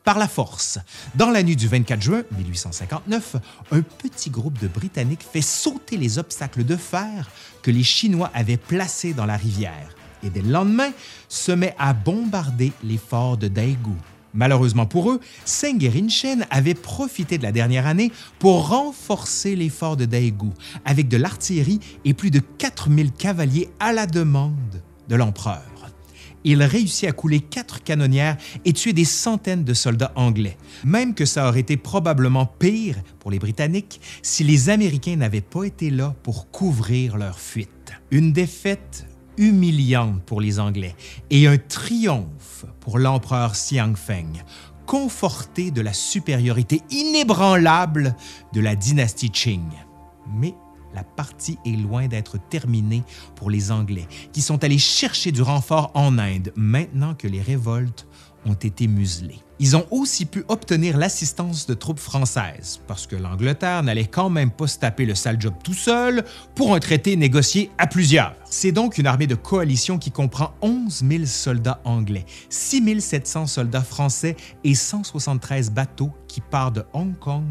par 0.03 0.20
la 0.20 0.27
force. 0.27 0.77
Dans 1.15 1.32
la 1.32 1.41
nuit 1.41 1.55
du 1.55 1.67
24 1.67 2.01
juin 2.01 2.24
1859, 2.38 3.38
un 3.72 3.82
petit 3.82 4.29
groupe 4.29 4.60
de 4.60 4.67
Britanniques 4.67 5.24
fait 5.24 5.41
sauter 5.41 5.98
les 5.98 6.20
obstacles 6.20 6.63
de 6.63 6.75
fer 6.75 7.32
que 7.63 7.72
les 7.72 7.84
Chinois 7.84 8.29
avaient 8.36 8.58
placés 8.58 9.13
dans 9.13 9.25
la 9.25 9.38
rivière 9.38 9.96
et 10.24 10.30
dès 10.30 10.42
le 10.42 10.50
lendemain 10.50 10.92
se 11.30 11.51
met 11.51 11.75
à 11.77 11.94
bombarder 11.94 12.72
les 12.84 12.98
forts 12.98 13.38
de 13.38 13.48
Daegu. 13.48 13.96
Malheureusement 14.34 14.88
pour 14.88 15.12
eux, 15.12 15.20
Seng 15.46 15.88
Rinchen 15.88 16.46
avait 16.50 16.74
profité 16.74 17.38
de 17.38 17.44
la 17.44 17.51
dernière 17.51 17.86
année 17.86 18.12
pour 18.39 18.70
renforcer 18.70 19.56
les 19.56 19.70
forts 19.70 19.98
de 19.98 20.06
Daegu 20.06 20.50
avec 20.86 21.08
de 21.08 21.18
l'artillerie 21.18 21.80
et 22.03 22.13
plus 22.13 22.32
de 22.32 22.39
4000 22.39 23.12
cavaliers 23.12 23.70
à 23.80 23.94
la 23.94 24.08
demande 24.08 24.82
de 25.08 25.15
l'empereur. 25.15 25.62
Il 26.44 26.62
réussit 26.62 27.08
à 27.08 27.13
couler 27.13 27.39
quatre 27.39 27.84
canonnières 27.84 28.38
et 28.65 28.74
tuer 28.74 28.92
des 28.92 29.06
centaines 29.06 29.63
de 29.63 29.74
soldats 29.74 30.12
anglais, 30.15 30.58
même 30.84 31.13
que 31.13 31.25
ça 31.25 31.48
aurait 31.48 31.62
été 31.62 31.77
probablement 31.77 32.46
pire 32.46 32.98
pour 33.20 33.32
les 33.32 33.39
Britanniques 33.39 34.01
si 34.22 34.44
les 34.44 34.70
Américains 34.70 35.15
n'avaient 35.15 35.42
pas 35.42 35.63
été 35.63 35.89
là 35.89 36.13
pour 36.24 36.51
couvrir 36.51 37.18
leur 37.18 37.39
fuite. 37.39 37.94
Une 38.12 38.34
défaite 38.34 39.06
humiliante 39.38 40.22
pour 40.24 40.42
les 40.42 40.60
Anglais 40.60 40.96
et 41.30 41.48
un 41.48 41.58
triomphe 41.58 42.66
pour 42.80 43.00
l'empereur 43.00 43.54
Xiang 43.54 43.96
Feng, 43.96 44.44
conforté 44.86 45.72
de 45.72 45.82
la 45.82 45.94
supériorité 45.94 46.82
inébranlable 46.92 48.16
de 48.54 48.62
la 48.62 48.75
dynastie 48.75 49.32
Qing. 49.32 49.70
Mais 50.36 50.54
la 50.94 51.04
partie 51.04 51.58
est 51.66 51.75
loin 51.75 52.08
d'être 52.08 52.38
terminée 52.50 53.04
pour 53.36 53.50
les 53.50 53.72
Anglais, 53.72 54.08
qui 54.32 54.42
sont 54.42 54.63
allés 54.63 54.78
chercher 54.78 55.32
du 55.32 55.42
renfort 55.42 55.92
en 55.96 56.18
Inde 56.20 56.52
maintenant 56.56 57.16
que 57.16 57.28
les 57.28 57.42
révoltes 57.42 58.08
ont 58.46 58.54
été 58.54 58.88
muselés. 58.88 59.40
Ils 59.60 59.78
ont 59.78 59.86
aussi 59.92 60.26
pu 60.26 60.44
obtenir 60.50 60.98
l'assistance 60.98 61.68
de 61.68 61.74
troupes 61.74 62.00
françaises, 62.00 62.82
parce 62.88 63.08
que 63.08 63.16
l'Angleterre 63.16 63.84
n'allait 63.84 64.08
quand 64.08 64.30
même 64.30 64.52
pas 64.52 64.68
se 64.68 64.80
taper 64.80 65.06
le 65.06 65.16
sale 65.16 65.40
job 65.40 65.54
tout 65.64 65.74
seul 65.74 66.26
pour 66.56 66.76
un 66.76 66.80
traité 66.80 67.16
négocié 67.16 67.72
à 67.78 67.88
plusieurs. 67.88 68.36
C'est 68.44 68.72
donc 68.72 68.98
une 68.98 69.08
armée 69.08 69.28
de 69.28 69.36
coalition 69.36 69.98
qui 69.98 70.12
comprend 70.12 70.54
11 70.62 71.04
000 71.08 71.26
soldats 71.26 71.82
anglais, 71.86 72.26
6 72.50 73.00
700 73.00 73.48
soldats 73.48 73.84
français 73.84 74.36
et 74.64 74.76
173 74.76 75.72
bateaux 75.72 76.12
qui 76.28 76.42
partent 76.42 76.76
de 76.76 76.86
Hong 76.94 77.18
Kong 77.18 77.46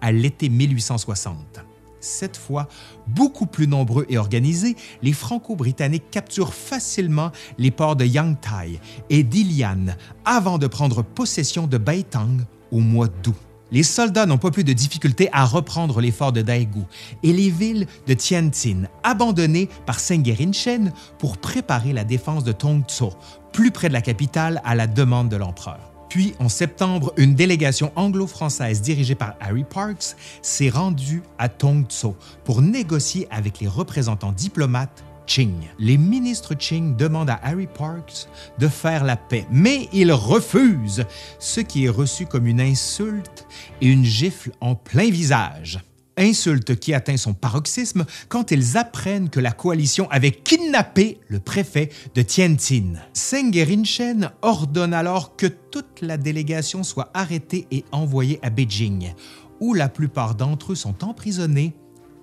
à 0.00 0.12
l'été 0.12 0.48
1860 0.48 1.64
cette 2.00 2.36
fois 2.36 2.68
beaucoup 3.06 3.46
plus 3.46 3.66
nombreux 3.66 4.06
et 4.08 4.18
organisés, 4.18 4.76
les 5.02 5.12
Franco-Britanniques 5.12 6.10
capturent 6.10 6.54
facilement 6.54 7.30
les 7.58 7.70
ports 7.70 7.96
de 7.96 8.04
Yangtai 8.04 8.80
et 9.10 9.22
d'Ilian 9.22 9.86
avant 10.24 10.58
de 10.58 10.66
prendre 10.66 11.02
possession 11.02 11.66
de 11.66 11.78
Baitang 11.78 12.38
au 12.70 12.80
mois 12.80 13.08
d'août. 13.08 13.36
Les 13.72 13.82
soldats 13.82 14.26
n'ont 14.26 14.38
pas 14.38 14.52
plus 14.52 14.62
de 14.62 14.72
difficulté 14.72 15.28
à 15.32 15.44
reprendre 15.44 16.00
les 16.00 16.12
forts 16.12 16.32
de 16.32 16.42
Daegu 16.42 16.82
et 17.24 17.32
les 17.32 17.50
villes 17.50 17.86
de 18.06 18.14
Tianjin, 18.14 18.84
abandonnées 19.02 19.68
par 19.86 19.96
Rinchen 19.98 20.92
pour 21.18 21.36
préparer 21.38 21.92
la 21.92 22.04
défense 22.04 22.44
de 22.44 22.52
Tongzhou, 22.52 23.10
plus 23.52 23.72
près 23.72 23.88
de 23.88 23.92
la 23.92 24.02
capitale 24.02 24.60
à 24.64 24.76
la 24.76 24.86
demande 24.86 25.28
de 25.28 25.36
l'empereur. 25.36 25.95
Puis, 26.08 26.34
en 26.38 26.48
septembre, 26.48 27.12
une 27.16 27.34
délégation 27.34 27.92
anglo-française 27.96 28.80
dirigée 28.80 29.14
par 29.14 29.34
Harry 29.40 29.64
Parks 29.64 30.16
s'est 30.42 30.70
rendue 30.70 31.22
à 31.38 31.48
Tongzhou 31.48 32.14
pour 32.44 32.62
négocier 32.62 33.26
avec 33.30 33.60
les 33.60 33.68
représentants 33.68 34.32
diplomates 34.32 35.04
Qing. 35.26 35.68
Les 35.78 35.98
ministres 35.98 36.54
Qing 36.54 36.96
demandent 36.96 37.30
à 37.30 37.40
Harry 37.42 37.66
Parks 37.66 38.28
de 38.58 38.68
faire 38.68 39.04
la 39.04 39.16
paix, 39.16 39.46
mais 39.50 39.88
il 39.92 40.12
refuse, 40.12 41.04
ce 41.38 41.60
qui 41.60 41.86
est 41.86 41.90
reçu 41.90 42.26
comme 42.26 42.46
une 42.46 42.60
insulte 42.60 43.46
et 43.80 43.88
une 43.88 44.04
gifle 44.04 44.52
en 44.60 44.74
plein 44.74 45.10
visage 45.10 45.80
insulte 46.16 46.76
qui 46.76 46.94
atteint 46.94 47.16
son 47.16 47.34
paroxysme 47.34 48.04
quand 48.28 48.50
ils 48.50 48.76
apprennent 48.76 49.28
que 49.28 49.40
la 49.40 49.52
coalition 49.52 50.08
avait 50.10 50.30
kidnappé 50.30 51.20
le 51.28 51.40
préfet 51.40 51.90
de 52.14 52.22
Tianjin. 52.22 52.94
Seng 53.12 53.52
Rinchen 53.54 54.30
ordonne 54.42 54.94
alors 54.94 55.36
que 55.36 55.46
toute 55.46 56.00
la 56.00 56.16
délégation 56.16 56.82
soit 56.82 57.10
arrêtée 57.14 57.66
et 57.70 57.84
envoyée 57.92 58.38
à 58.42 58.50
Beijing, 58.50 59.14
où 59.60 59.74
la 59.74 59.88
plupart 59.88 60.34
d'entre 60.34 60.72
eux 60.72 60.76
sont 60.76 61.04
emprisonnés, 61.04 61.74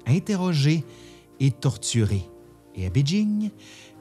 interrogés 0.06 0.84
et 1.40 1.52
torturés. 1.52 2.30
Et 2.76 2.86
à 2.86 2.90
Beijing, 2.90 3.52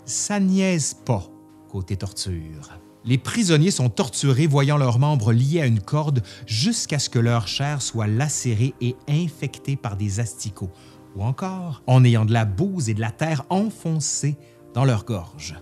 ça 0.05 0.41
niaise 0.41 0.95
pas 1.05 1.29
côté 1.69 1.97
torture. 1.97 2.79
Les 3.05 3.19
prisonniers 3.19 3.73
sont 3.73 3.89
torturés 3.89 4.47
voyant 4.47 4.77
leurs 4.77 5.01
membres 5.01 5.33
liés 5.33 5.61
à 5.61 5.67
une 5.67 5.81
corde 5.81 6.23
jusqu'à 6.47 6.99
ce 6.99 7.11
que 7.11 7.19
leur 7.19 7.49
chair 7.49 7.83
soit 7.83 8.07
lacérée 8.07 8.75
et 8.81 8.95
infectée 9.09 9.77
par 9.77 9.97
des 9.97 10.21
asticots, 10.21 10.71
ou 11.17 11.23
encore 11.23 11.83
en 11.87 12.05
ayant 12.05 12.25
de 12.25 12.33
la 12.33 12.45
bouse 12.45 12.89
et 12.89 12.95
de 12.95 13.01
la 13.01 13.11
terre 13.11 13.45
enfoncée 13.51 14.37
dans 14.73 14.85
leur 14.85 15.05
gorge. 15.05 15.57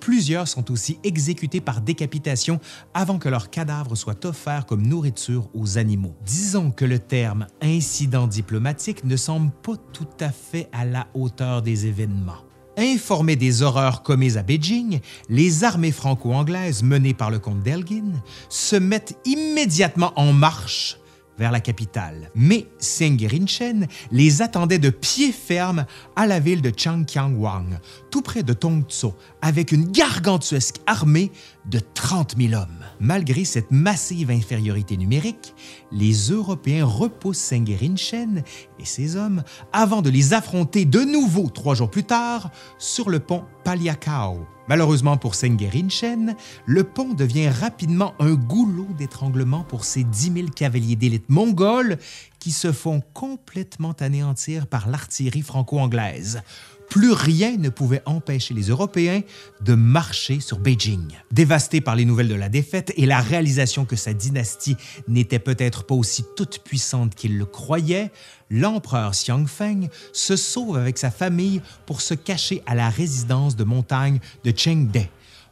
Plusieurs 0.00 0.48
sont 0.48 0.72
aussi 0.72 0.98
exécutés 1.04 1.60
par 1.60 1.82
décapitation 1.82 2.58
avant 2.94 3.18
que 3.18 3.28
leurs 3.28 3.50
cadavres 3.50 3.94
soient 3.94 4.26
offerts 4.26 4.66
comme 4.66 4.86
nourriture 4.86 5.48
aux 5.54 5.76
animaux. 5.78 6.14
Disons 6.24 6.70
que 6.70 6.86
le 6.86 6.98
terme 6.98 7.46
incident 7.60 8.26
diplomatique 8.26 9.04
ne 9.04 9.16
semble 9.16 9.50
pas 9.62 9.76
tout 9.92 10.08
à 10.18 10.30
fait 10.30 10.68
à 10.72 10.86
la 10.86 11.06
hauteur 11.14 11.60
des 11.62 11.86
événements. 11.86 12.49
Informés 12.80 13.36
des 13.36 13.60
horreurs 13.60 14.02
commises 14.02 14.38
à 14.38 14.42
Beijing, 14.42 15.00
les 15.28 15.64
armées 15.64 15.92
franco-anglaises 15.92 16.82
menées 16.82 17.12
par 17.12 17.30
le 17.30 17.38
comte 17.38 17.62
d'Elgin 17.62 18.22
se 18.48 18.74
mettent 18.74 19.18
immédiatement 19.26 20.14
en 20.16 20.32
marche 20.32 20.99
vers 21.40 21.50
la 21.50 21.60
capitale. 21.60 22.30
Mais 22.34 22.66
Rinchen 23.00 23.88
les 24.12 24.42
attendait 24.42 24.78
de 24.78 24.90
pied 24.90 25.32
ferme 25.32 25.86
à 26.14 26.26
la 26.26 26.38
ville 26.38 26.60
de 26.60 26.70
Changqiangwang, 26.76 27.80
tout 28.10 28.20
près 28.20 28.42
de 28.42 28.52
Tongzhou, 28.52 29.14
avec 29.40 29.72
une 29.72 29.90
gargantuesque 29.90 30.76
armée 30.86 31.32
de 31.64 31.80
30 31.94 32.36
000 32.38 32.52
hommes. 32.52 32.84
Malgré 33.00 33.44
cette 33.44 33.70
massive 33.70 34.30
infériorité 34.30 34.98
numérique, 34.98 35.54
les 35.90 36.12
Européens 36.30 36.84
repoussent 36.84 37.52
Rinchen 37.52 38.42
et 38.78 38.84
ses 38.84 39.16
hommes 39.16 39.42
avant 39.72 40.02
de 40.02 40.10
les 40.10 40.34
affronter 40.34 40.84
de 40.84 41.00
nouveau 41.00 41.48
trois 41.48 41.74
jours 41.74 41.90
plus 41.90 42.04
tard 42.04 42.50
sur 42.78 43.08
le 43.08 43.18
pont 43.18 43.44
Paliakao. 43.64 44.46
Malheureusement 44.70 45.16
pour 45.16 45.34
Rinchen, 45.34 46.36
le 46.64 46.84
pont 46.84 47.12
devient 47.12 47.48
rapidement 47.48 48.14
un 48.20 48.34
goulot 48.34 48.86
d'étranglement 48.96 49.64
pour 49.64 49.84
ces 49.84 50.04
10 50.04 50.32
000 50.32 50.48
cavaliers 50.54 50.94
d'élite 50.94 51.28
mongols 51.28 51.98
qui 52.38 52.52
se 52.52 52.70
font 52.70 53.02
complètement 53.12 53.96
anéantir 53.98 54.68
par 54.68 54.88
l'artillerie 54.88 55.42
franco-anglaise 55.42 56.42
plus 56.90 57.12
rien 57.12 57.56
ne 57.56 57.68
pouvait 57.68 58.02
empêcher 58.04 58.52
les 58.52 58.64
Européens 58.68 59.22
de 59.62 59.74
marcher 59.74 60.40
sur 60.40 60.58
Beijing. 60.58 61.06
Dévasté 61.30 61.80
par 61.80 61.94
les 61.94 62.04
nouvelles 62.04 62.28
de 62.28 62.34
la 62.34 62.48
défaite 62.48 62.92
et 62.96 63.06
la 63.06 63.20
réalisation 63.20 63.84
que 63.84 63.96
sa 63.96 64.12
dynastie 64.12 64.76
n'était 65.08 65.38
peut-être 65.38 65.84
pas 65.84 65.94
aussi 65.94 66.24
toute 66.36 66.58
puissante 66.64 67.14
qu'il 67.14 67.38
le 67.38 67.46
croyait, 67.46 68.10
l'empereur 68.50 69.12
Xiangfeng 69.12 69.88
se 70.12 70.34
sauve 70.34 70.76
avec 70.76 70.98
sa 70.98 71.12
famille 71.12 71.62
pour 71.86 72.00
se 72.00 72.14
cacher 72.14 72.62
à 72.66 72.74
la 72.74 72.90
résidence 72.90 73.54
de 73.54 73.64
montagne 73.64 74.18
de 74.44 74.52
Chengde, 74.54 75.06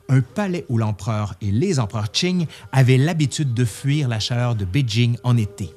un 0.08 0.20
palais 0.20 0.66
où 0.68 0.76
l'empereur 0.76 1.34
et 1.40 1.52
les 1.52 1.78
empereurs 1.78 2.10
Qing 2.10 2.46
avaient 2.72 2.98
l'habitude 2.98 3.54
de 3.54 3.64
fuir 3.64 4.08
la 4.08 4.18
chaleur 4.18 4.56
de 4.56 4.64
Beijing 4.64 5.16
en 5.22 5.36
été. 5.36 5.70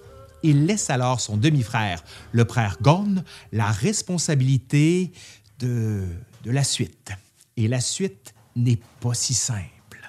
Il 0.44 0.66
laisse 0.66 0.90
alors 0.90 1.20
son 1.20 1.38
demi-frère, 1.38 2.04
le 2.32 2.46
frère 2.46 2.78
Gon, 2.82 3.24
la 3.52 3.68
responsabilité 3.68 5.12
de, 5.64 6.06
la 6.46 6.64
suite. 6.64 7.12
Et 7.58 7.68
la 7.68 7.80
suite 7.80 8.34
n'est 8.56 8.80
pas 9.00 9.14
si 9.14 9.34
simple. 9.34 9.62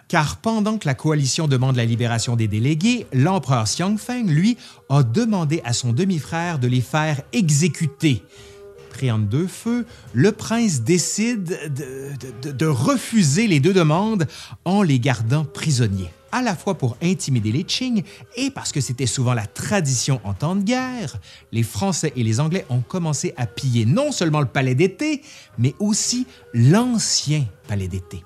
Car 0.09 0.37
pendant 0.38 0.79
que 0.79 0.87
la 0.87 0.95
coalition 0.95 1.49
demande 1.49 1.77
la 1.77 1.85
libération 1.85 2.37
des 2.37 2.49
délégués, 2.49 3.07
l'empereur 3.12 3.65
Xiangfeng, 3.65 4.27
lui, 4.27 4.59
a 4.88 5.03
demandé 5.03 5.62
à 5.65 5.73
son 5.73 5.93
demi-frère 5.93 6.59
de 6.59 6.69
les 6.69 6.83
faire 6.83 7.23
exécuter. 7.33 8.23
Pris 8.91 9.11
en 9.11 9.19
deux 9.19 9.47
feux, 9.47 9.87
le 10.12 10.33
prince 10.33 10.83
décide 10.83 11.73
de 12.43 12.67
refuser 12.67 13.47
les 13.47 13.59
deux 13.59 13.73
demandes 13.73 14.27
en 14.67 14.83
les 14.83 15.01
gardant 15.01 15.45
prisonniers 15.45 16.11
à 16.33 16.42
la 16.42 16.57
fois 16.57 16.77
pour 16.77 16.97
intimider 17.03 17.53
les 17.53 17.64
Qing 17.64 18.03
et 18.37 18.51
parce 18.51 18.73
que 18.73 18.81
c'était 18.81 19.07
souvent 19.07 19.35
la 19.35 19.47
tradition 19.47 20.21
en 20.25 20.35
temps 20.35 20.57
de 20.57 20.62
guerre, 20.62 21.18
les 21.53 21.62
Français 21.62 22.12
et 22.16 22.25
les 22.25 22.40
Anglais 22.40 22.66
ont 22.71 22.81
commencé 22.81 23.35
à 23.37 23.47
piller 23.47 23.85
non 23.85 24.11
seulement 24.11 24.40
le 24.40 24.47
palais 24.47 24.75
d'été, 24.75 25.23
mais 25.59 25.75
aussi 25.79 26.27
l'ancien 26.55 27.45
palais 27.68 27.88
d'été. 27.88 28.25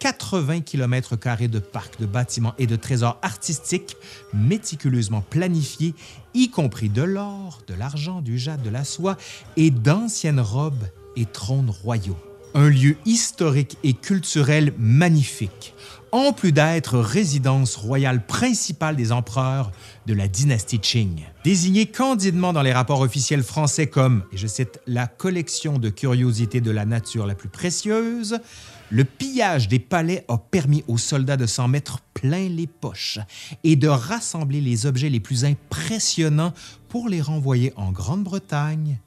80 0.00 0.62
km 0.62 1.16
de 1.48 1.58
parcs, 1.58 2.00
de 2.00 2.06
bâtiments 2.06 2.54
et 2.58 2.66
de 2.66 2.76
trésors 2.76 3.18
artistiques 3.22 3.96
méticuleusement 4.32 5.20
planifiés, 5.20 5.94
y 6.32 6.48
compris 6.48 6.88
de 6.88 7.02
l'or, 7.02 7.62
de 7.66 7.74
l'argent, 7.74 8.22
du 8.22 8.38
jade, 8.38 8.62
de 8.62 8.70
la 8.70 8.84
soie 8.84 9.16
et 9.56 9.70
d'anciennes 9.70 10.40
robes 10.40 10.86
et 11.16 11.26
trônes 11.26 11.70
royaux. 11.70 12.16
Un 12.54 12.68
lieu 12.68 12.96
historique 13.06 13.78
et 13.84 13.94
culturel 13.94 14.72
magnifique, 14.76 15.72
en 16.10 16.32
plus 16.32 16.50
d'être 16.50 16.98
résidence 16.98 17.76
royale 17.76 18.26
principale 18.26 18.96
des 18.96 19.12
empereurs 19.12 19.70
de 20.06 20.14
la 20.14 20.26
dynastie 20.26 20.80
Qing. 20.80 21.20
Désigné 21.44 21.86
candidement 21.86 22.52
dans 22.52 22.62
les 22.62 22.72
rapports 22.72 23.02
officiels 23.02 23.44
français 23.44 23.86
comme, 23.86 24.24
et 24.32 24.36
je 24.36 24.48
cite, 24.48 24.80
la 24.88 25.06
collection 25.06 25.78
de 25.78 25.90
curiosités 25.90 26.60
de 26.60 26.72
la 26.72 26.84
nature 26.84 27.24
la 27.24 27.36
plus 27.36 27.48
précieuse, 27.48 28.40
le 28.90 29.04
pillage 29.04 29.68
des 29.68 29.78
palais 29.78 30.24
a 30.26 30.36
permis 30.36 30.82
aux 30.88 30.98
soldats 30.98 31.36
de 31.36 31.46
s'en 31.46 31.68
mettre 31.68 32.00
plein 32.14 32.48
les 32.48 32.66
poches 32.66 33.20
et 33.62 33.76
de 33.76 33.86
rassembler 33.86 34.60
les 34.60 34.86
objets 34.86 35.08
les 35.08 35.20
plus 35.20 35.44
impressionnants 35.44 36.52
pour 36.88 37.08
les 37.08 37.22
renvoyer 37.22 37.72
en 37.76 37.92
Grande-Bretagne, 37.92 38.98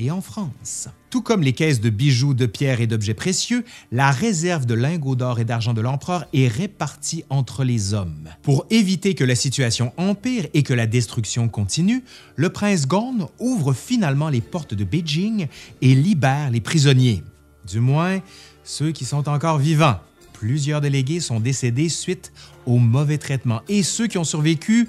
et 0.00 0.10
en 0.10 0.20
France. 0.20 0.88
Tout 1.10 1.22
comme 1.22 1.42
les 1.42 1.52
caisses 1.52 1.80
de 1.80 1.90
bijoux, 1.90 2.34
de 2.34 2.46
pierres 2.46 2.80
et 2.80 2.86
d'objets 2.86 3.14
précieux, 3.14 3.64
la 3.92 4.10
réserve 4.10 4.64
de 4.64 4.74
lingots 4.74 5.16
d'or 5.16 5.40
et 5.40 5.44
d'argent 5.44 5.74
de 5.74 5.80
l'empereur 5.80 6.24
est 6.32 6.48
répartie 6.48 7.24
entre 7.28 7.64
les 7.64 7.94
hommes. 7.94 8.28
Pour 8.42 8.66
éviter 8.70 9.14
que 9.14 9.24
la 9.24 9.34
situation 9.34 9.92
empire 9.96 10.46
et 10.54 10.62
que 10.62 10.74
la 10.74 10.86
destruction 10.86 11.48
continue, 11.48 12.02
le 12.36 12.48
prince 12.50 12.86
Gorn 12.86 13.28
ouvre 13.38 13.72
finalement 13.72 14.28
les 14.28 14.40
portes 14.40 14.74
de 14.74 14.84
Beijing 14.84 15.48
et 15.82 15.94
libère 15.94 16.50
les 16.50 16.60
prisonniers, 16.60 17.22
du 17.68 17.80
moins 17.80 18.20
ceux 18.64 18.92
qui 18.92 19.04
sont 19.04 19.28
encore 19.28 19.58
vivants. 19.58 19.98
Plusieurs 20.32 20.80
délégués 20.80 21.20
sont 21.20 21.40
décédés 21.40 21.90
suite 21.90 22.32
au 22.64 22.78
mauvais 22.78 23.18
traitement 23.18 23.60
et 23.68 23.82
ceux 23.82 24.06
qui 24.06 24.16
ont 24.16 24.24
survécu 24.24 24.88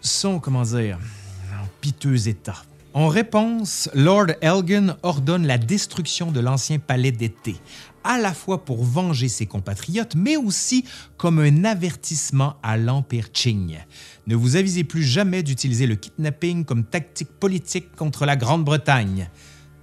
sont, 0.00 0.38
comment 0.38 0.62
dire, 0.62 0.98
en 1.52 1.66
piteux 1.80 2.28
état. 2.28 2.62
En 2.96 3.08
réponse, 3.08 3.90
Lord 3.92 4.28
Elgin 4.40 4.96
ordonne 5.02 5.46
la 5.46 5.58
destruction 5.58 6.32
de 6.32 6.40
l'ancien 6.40 6.78
palais 6.78 7.12
d'été, 7.12 7.56
à 8.04 8.16
la 8.16 8.32
fois 8.32 8.64
pour 8.64 8.84
venger 8.84 9.28
ses 9.28 9.44
compatriotes, 9.44 10.14
mais 10.14 10.38
aussi 10.38 10.82
comme 11.18 11.38
un 11.40 11.66
avertissement 11.66 12.56
à 12.62 12.78
l'Empire 12.78 13.32
Qing. 13.32 13.76
Ne 14.26 14.34
vous 14.34 14.56
avisez 14.56 14.82
plus 14.82 15.02
jamais 15.02 15.42
d'utiliser 15.42 15.86
le 15.86 15.96
kidnapping 15.96 16.64
comme 16.64 16.84
tactique 16.84 17.28
politique 17.38 17.94
contre 17.96 18.24
la 18.24 18.34
Grande-Bretagne. 18.34 19.28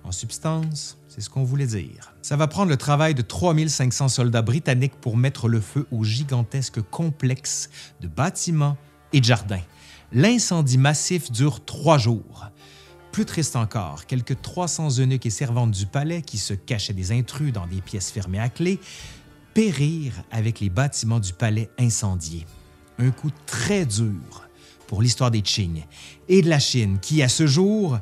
En 0.03 0.11
substance, 0.11 0.97
c'est 1.07 1.21
ce 1.21 1.29
qu'on 1.29 1.43
voulait 1.43 1.67
dire. 1.67 2.15
Ça 2.23 2.35
va 2.35 2.47
prendre 2.47 2.71
le 2.71 2.77
travail 2.77 3.13
de 3.13 3.21
3500 3.21 4.07
soldats 4.07 4.41
britanniques 4.41 4.99
pour 4.99 5.17
mettre 5.17 5.49
le 5.49 5.61
feu 5.61 5.85
au 5.91 6.03
gigantesque 6.03 6.81
complexe 6.81 7.69
de 8.01 8.07
bâtiments 8.07 8.75
et 9.11 9.19
de 9.19 9.25
jardins. 9.25 9.61
L'incendie 10.13 10.79
massif 10.79 11.31
dure 11.31 11.63
trois 11.63 11.99
jours. 11.99 12.49
Plus 13.13 13.25
triste 13.25 13.55
encore, 13.55 14.07
quelques 14.07 14.41
300 14.41 14.97
eunuques 14.97 15.27
et 15.27 15.29
servantes 15.29 15.69
du 15.69 15.85
palais 15.85 16.23
qui 16.23 16.39
se 16.39 16.55
cachaient 16.55 16.95
des 16.95 17.11
intrus 17.11 17.53
dans 17.53 17.67
des 17.67 17.79
pièces 17.79 18.09
fermées 18.09 18.39
à 18.39 18.49
clé 18.49 18.79
périrent 19.53 20.23
avec 20.31 20.59
les 20.59 20.71
bâtiments 20.71 21.19
du 21.19 21.31
palais 21.31 21.69
incendiés. 21.77 22.47
Un 22.97 23.11
coup 23.11 23.29
très 23.45 23.85
dur 23.85 24.47
pour 24.87 25.03
l'histoire 25.03 25.29
des 25.29 25.43
Qing 25.43 25.83
et 26.27 26.41
de 26.41 26.49
la 26.49 26.57
Chine 26.57 26.97
qui, 26.99 27.21
à 27.21 27.29
ce 27.29 27.45
jour, 27.45 27.99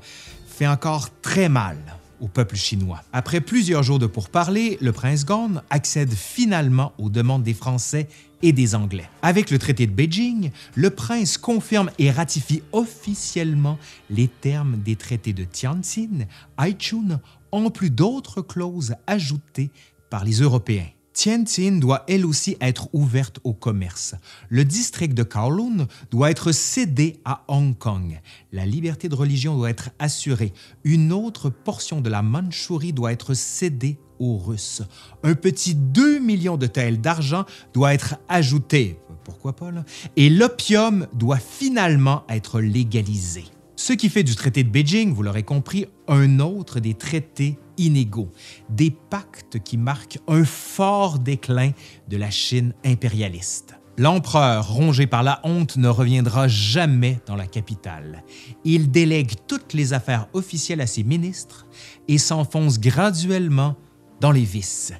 fait 0.47 0.65
encore 0.65 1.09
très 1.21 1.49
mal 1.49 1.77
au 2.21 2.29
peuple 2.29 2.55
chinois. 2.55 3.03
Après 3.11 3.41
plusieurs 3.41 3.83
jours 3.83 3.99
de 3.99 4.07
pourparlers, 4.07 4.77
le 4.79 4.93
prince 4.93 5.25
Gong 5.25 5.59
accède 5.69 6.13
finalement 6.13 6.93
aux 6.97 7.09
demandes 7.09 7.43
des 7.43 7.53
Français 7.53 8.07
et 8.41 8.51
des 8.51 8.75
Anglais. 8.75 9.09
Avec 9.21 9.51
le 9.51 9.59
traité 9.59 9.87
de 9.87 9.91
Beijing, 9.91 10.51
le 10.75 10.89
prince 10.89 11.37
confirme 11.37 11.91
et 11.97 12.11
ratifie 12.11 12.63
officiellement 12.71 13.77
les 14.09 14.27
termes 14.27 14.77
des 14.77 14.95
traités 14.95 15.33
de 15.33 15.43
Tianjin, 15.43 16.25
Haichun, 16.57 17.19
en 17.51 17.69
plus 17.69 17.89
d'autres 17.89 18.41
clauses 18.41 18.95
ajoutées 19.07 19.71
par 20.09 20.23
les 20.23 20.41
Européens. 20.41 20.87
Tianjin 21.13 21.79
doit 21.79 22.03
elle 22.07 22.25
aussi 22.25 22.55
être 22.61 22.87
ouverte 22.93 23.39
au 23.43 23.53
commerce. 23.53 24.15
Le 24.49 24.63
district 24.63 25.13
de 25.13 25.23
Kowloon 25.23 25.87
doit 26.09 26.31
être 26.31 26.51
cédé 26.53 27.19
à 27.25 27.43
Hong 27.49 27.77
Kong. 27.77 28.21
La 28.51 28.65
liberté 28.65 29.09
de 29.09 29.15
religion 29.15 29.57
doit 29.57 29.69
être 29.69 29.89
assurée. 29.99 30.53
Une 30.83 31.11
autre 31.11 31.49
portion 31.49 31.99
de 31.99 32.09
la 32.09 32.21
Mandchourie 32.21 32.93
doit 32.93 33.11
être 33.11 33.33
cédée 33.33 33.99
aux 34.21 34.37
Russes. 34.37 34.83
Un 35.23 35.33
petit 35.33 35.75
2 35.75 36.19
millions 36.19 36.57
de 36.57 36.67
taels 36.67 37.01
d'argent 37.01 37.45
doit 37.73 37.93
être 37.93 38.15
ajouté. 38.29 38.99
Pourquoi 39.23 39.53
pas, 39.53 39.71
là? 39.71 39.83
Et 40.15 40.29
l'opium 40.29 41.07
doit 41.13 41.37
finalement 41.37 42.23
être 42.29 42.61
légalisé. 42.61 43.43
Ce 43.75 43.93
qui 43.93 44.09
fait 44.09 44.23
du 44.23 44.35
traité 44.35 44.63
de 44.63 44.69
Beijing, 44.69 45.11
vous 45.11 45.23
l'aurez 45.23 45.43
compris, 45.43 45.87
un 46.07 46.39
autre 46.39 46.79
des 46.79 46.93
traités 46.93 47.57
inégaux, 47.77 48.29
des 48.69 48.91
pactes 48.91 49.57
qui 49.63 49.77
marquent 49.77 50.19
un 50.27 50.45
fort 50.45 51.17
déclin 51.17 51.71
de 52.07 52.17
la 52.17 52.29
Chine 52.29 52.73
impérialiste. 52.85 53.75
L'empereur, 53.97 54.71
rongé 54.71 55.05
par 55.07 55.23
la 55.23 55.41
honte, 55.43 55.77
ne 55.77 55.87
reviendra 55.87 56.47
jamais 56.47 57.19
dans 57.25 57.35
la 57.35 57.45
capitale. 57.45 58.23
Il 58.63 58.89
délègue 58.89 59.33
toutes 59.47 59.73
les 59.73 59.93
affaires 59.93 60.27
officielles 60.33 60.81
à 60.81 60.87
ses 60.87 61.03
ministres 61.03 61.65
et 62.07 62.17
s'enfonce 62.17 62.79
graduellement 62.79 63.75
dans 64.21 64.31
les 64.31 64.45
vices. 64.45 64.93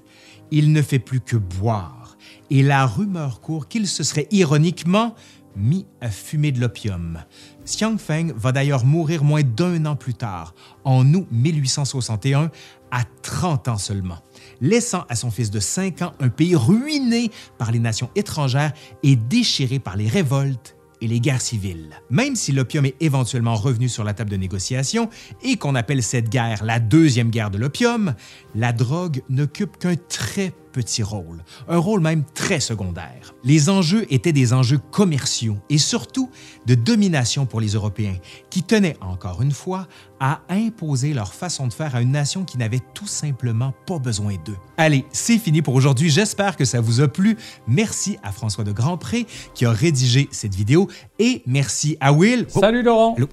Il 0.52 0.74
ne 0.74 0.82
fait 0.82 1.00
plus 1.00 1.22
que 1.22 1.38
boire, 1.38 2.18
et 2.50 2.62
la 2.64 2.86
rumeur 2.86 3.40
court 3.40 3.70
qu'il 3.70 3.88
se 3.88 4.04
serait 4.04 4.28
ironiquement 4.32 5.16
mis 5.56 5.86
à 6.02 6.10
fumer 6.10 6.52
de 6.52 6.60
l'opium. 6.60 7.24
Xiang 7.66 7.98
Feng 7.98 8.34
va 8.36 8.52
d'ailleurs 8.52 8.86
mourir 8.86 9.24
moins 9.24 9.44
d'un 9.44 9.86
an 9.86 9.96
plus 9.96 10.14
tard, 10.14 10.54
en 10.84 11.14
août 11.14 11.28
1861, 11.32 12.52
à 12.92 13.04
30 13.22 13.68
ans 13.70 13.78
seulement, 13.78 14.20
laissant 14.60 15.06
à 15.08 15.16
son 15.16 15.32
fils 15.32 15.52
de 15.52 15.60
5 15.60 16.02
ans 16.02 16.14
un 16.20 16.30
pays 16.30 16.56
ruiné 16.56 17.32
par 17.58 17.72
les 17.72 17.80
nations 17.80 18.10
étrangères 18.16 18.74
et 19.04 19.16
déchiré 19.16 19.80
par 19.80 19.96
les 19.96 20.08
révoltes 20.08 20.76
et 21.02 21.08
les 21.08 21.20
guerres 21.20 21.42
civiles. 21.42 21.90
Même 22.10 22.36
si 22.36 22.52
l'opium 22.52 22.86
est 22.86 22.96
éventuellement 23.00 23.56
revenu 23.56 23.90
sur 23.90 24.04
la 24.04 24.14
table 24.14 24.30
de 24.30 24.38
négociation 24.38 25.10
et 25.44 25.58
qu'on 25.58 25.76
appelle 25.76 26.04
cette 26.04 26.30
guerre 26.30 26.64
la 26.64 26.80
deuxième 26.80 27.30
guerre 27.30 27.52
de 27.52 27.58
l'opium, 27.58 28.14
la 28.56 28.72
drogue 28.72 29.24
n'occupe 29.30 29.78
qu'un 29.78 29.96
très 29.96 30.54
petit 30.72 31.04
rôle, 31.04 31.44
un 31.68 31.78
rôle 31.78 32.02
même 32.02 32.24
très 32.34 32.60
secondaire. 32.60 33.34
Les 33.44 33.70
enjeux 33.70 34.06
étaient 34.10 34.34
des 34.34 34.54
enjeux 34.54 34.80
commerciaux 34.92 35.58
et 35.70 35.78
surtout 35.78 36.30
de 36.66 36.76
domination 36.76 37.46
pour 37.46 37.62
les 37.62 37.70
Européens, 37.70 38.18
qui 38.50 38.64
tenaient 38.64 38.98
encore 39.02 39.42
une 39.42 39.52
fois 39.52 39.88
à 40.20 40.42
imposer 40.50 41.14
leur 41.14 41.34
façon 41.34 41.68
de 41.68 41.74
faire 41.74 41.96
à 41.96 42.02
une 42.02 42.12
nation 42.12 42.44
qui 42.44 42.58
n'avait 42.58 42.82
tout 42.94 43.08
simplement 43.08 43.74
pas 43.86 44.00
besoin 44.00 44.36
d'eux. 44.46 44.58
Allez, 44.78 45.06
c'est 45.12 45.38
fini 45.38 45.62
pour 45.62 45.74
aujourd'hui. 45.76 46.10
J'espère 46.10 46.56
que 46.56 46.66
ça 46.66 46.80
vous 46.82 47.02
a 47.02 47.08
plu. 47.08 47.38
Merci 47.68 48.18
à 48.24 48.32
François 48.32 48.64
de 48.64 48.72
Grandpré 48.72 49.26
qui 49.54 49.66
a 49.66 49.72
rédigé 49.72 50.30
cette 50.32 50.56
vidéo 50.56 50.88
et 51.20 51.42
merci 51.46 51.98
à 52.00 52.14
Will. 52.14 52.48
Oh, 52.54 52.60
Salut 52.60 52.84
Laurent. 52.84 53.16
Allô? 53.18 53.28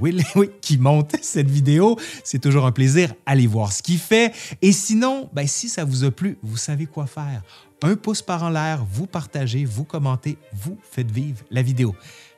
Will, 0.00 0.22
oui, 0.34 0.50
qui 0.60 0.78
monte 0.78 1.16
cette 1.22 1.50
vidéo. 1.50 1.96
C'est 2.24 2.38
toujours 2.38 2.66
un 2.66 2.72
plaisir. 2.72 3.12
Allez 3.26 3.46
voir 3.46 3.72
ce 3.72 3.82
qu'il 3.82 3.98
fait. 3.98 4.32
Et 4.62 4.72
sinon, 4.72 5.28
ben, 5.32 5.46
si 5.46 5.68
ça 5.68 5.84
vous 5.84 6.04
a 6.04 6.10
plu, 6.10 6.38
vous 6.42 6.56
savez 6.56 6.86
quoi 6.86 7.06
faire. 7.06 7.42
Un 7.82 7.96
pouce 7.96 8.22
par 8.22 8.42
en 8.42 8.50
l'air, 8.50 8.84
vous 8.90 9.06
partagez, 9.06 9.64
vous 9.64 9.84
commentez, 9.84 10.36
vous 10.52 10.78
faites 10.82 11.10
vivre 11.10 11.38
la 11.50 11.62
vidéo. 11.62 11.94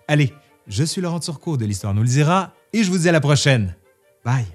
Allez, 0.07 0.33
je 0.69 0.85
suis 0.85 1.01
Laurent 1.01 1.21
Turcot 1.21 1.57
de 1.57 1.65
l'Histoire 1.65 1.95
nous 1.95 2.03
le 2.03 2.09
dira 2.09 2.53
et 2.73 2.85
je 2.85 2.91
vous 2.91 2.99
dis 2.99 3.09
à 3.09 3.13
la 3.13 3.21
prochaine. 3.21 3.75
Bye! 4.25 4.47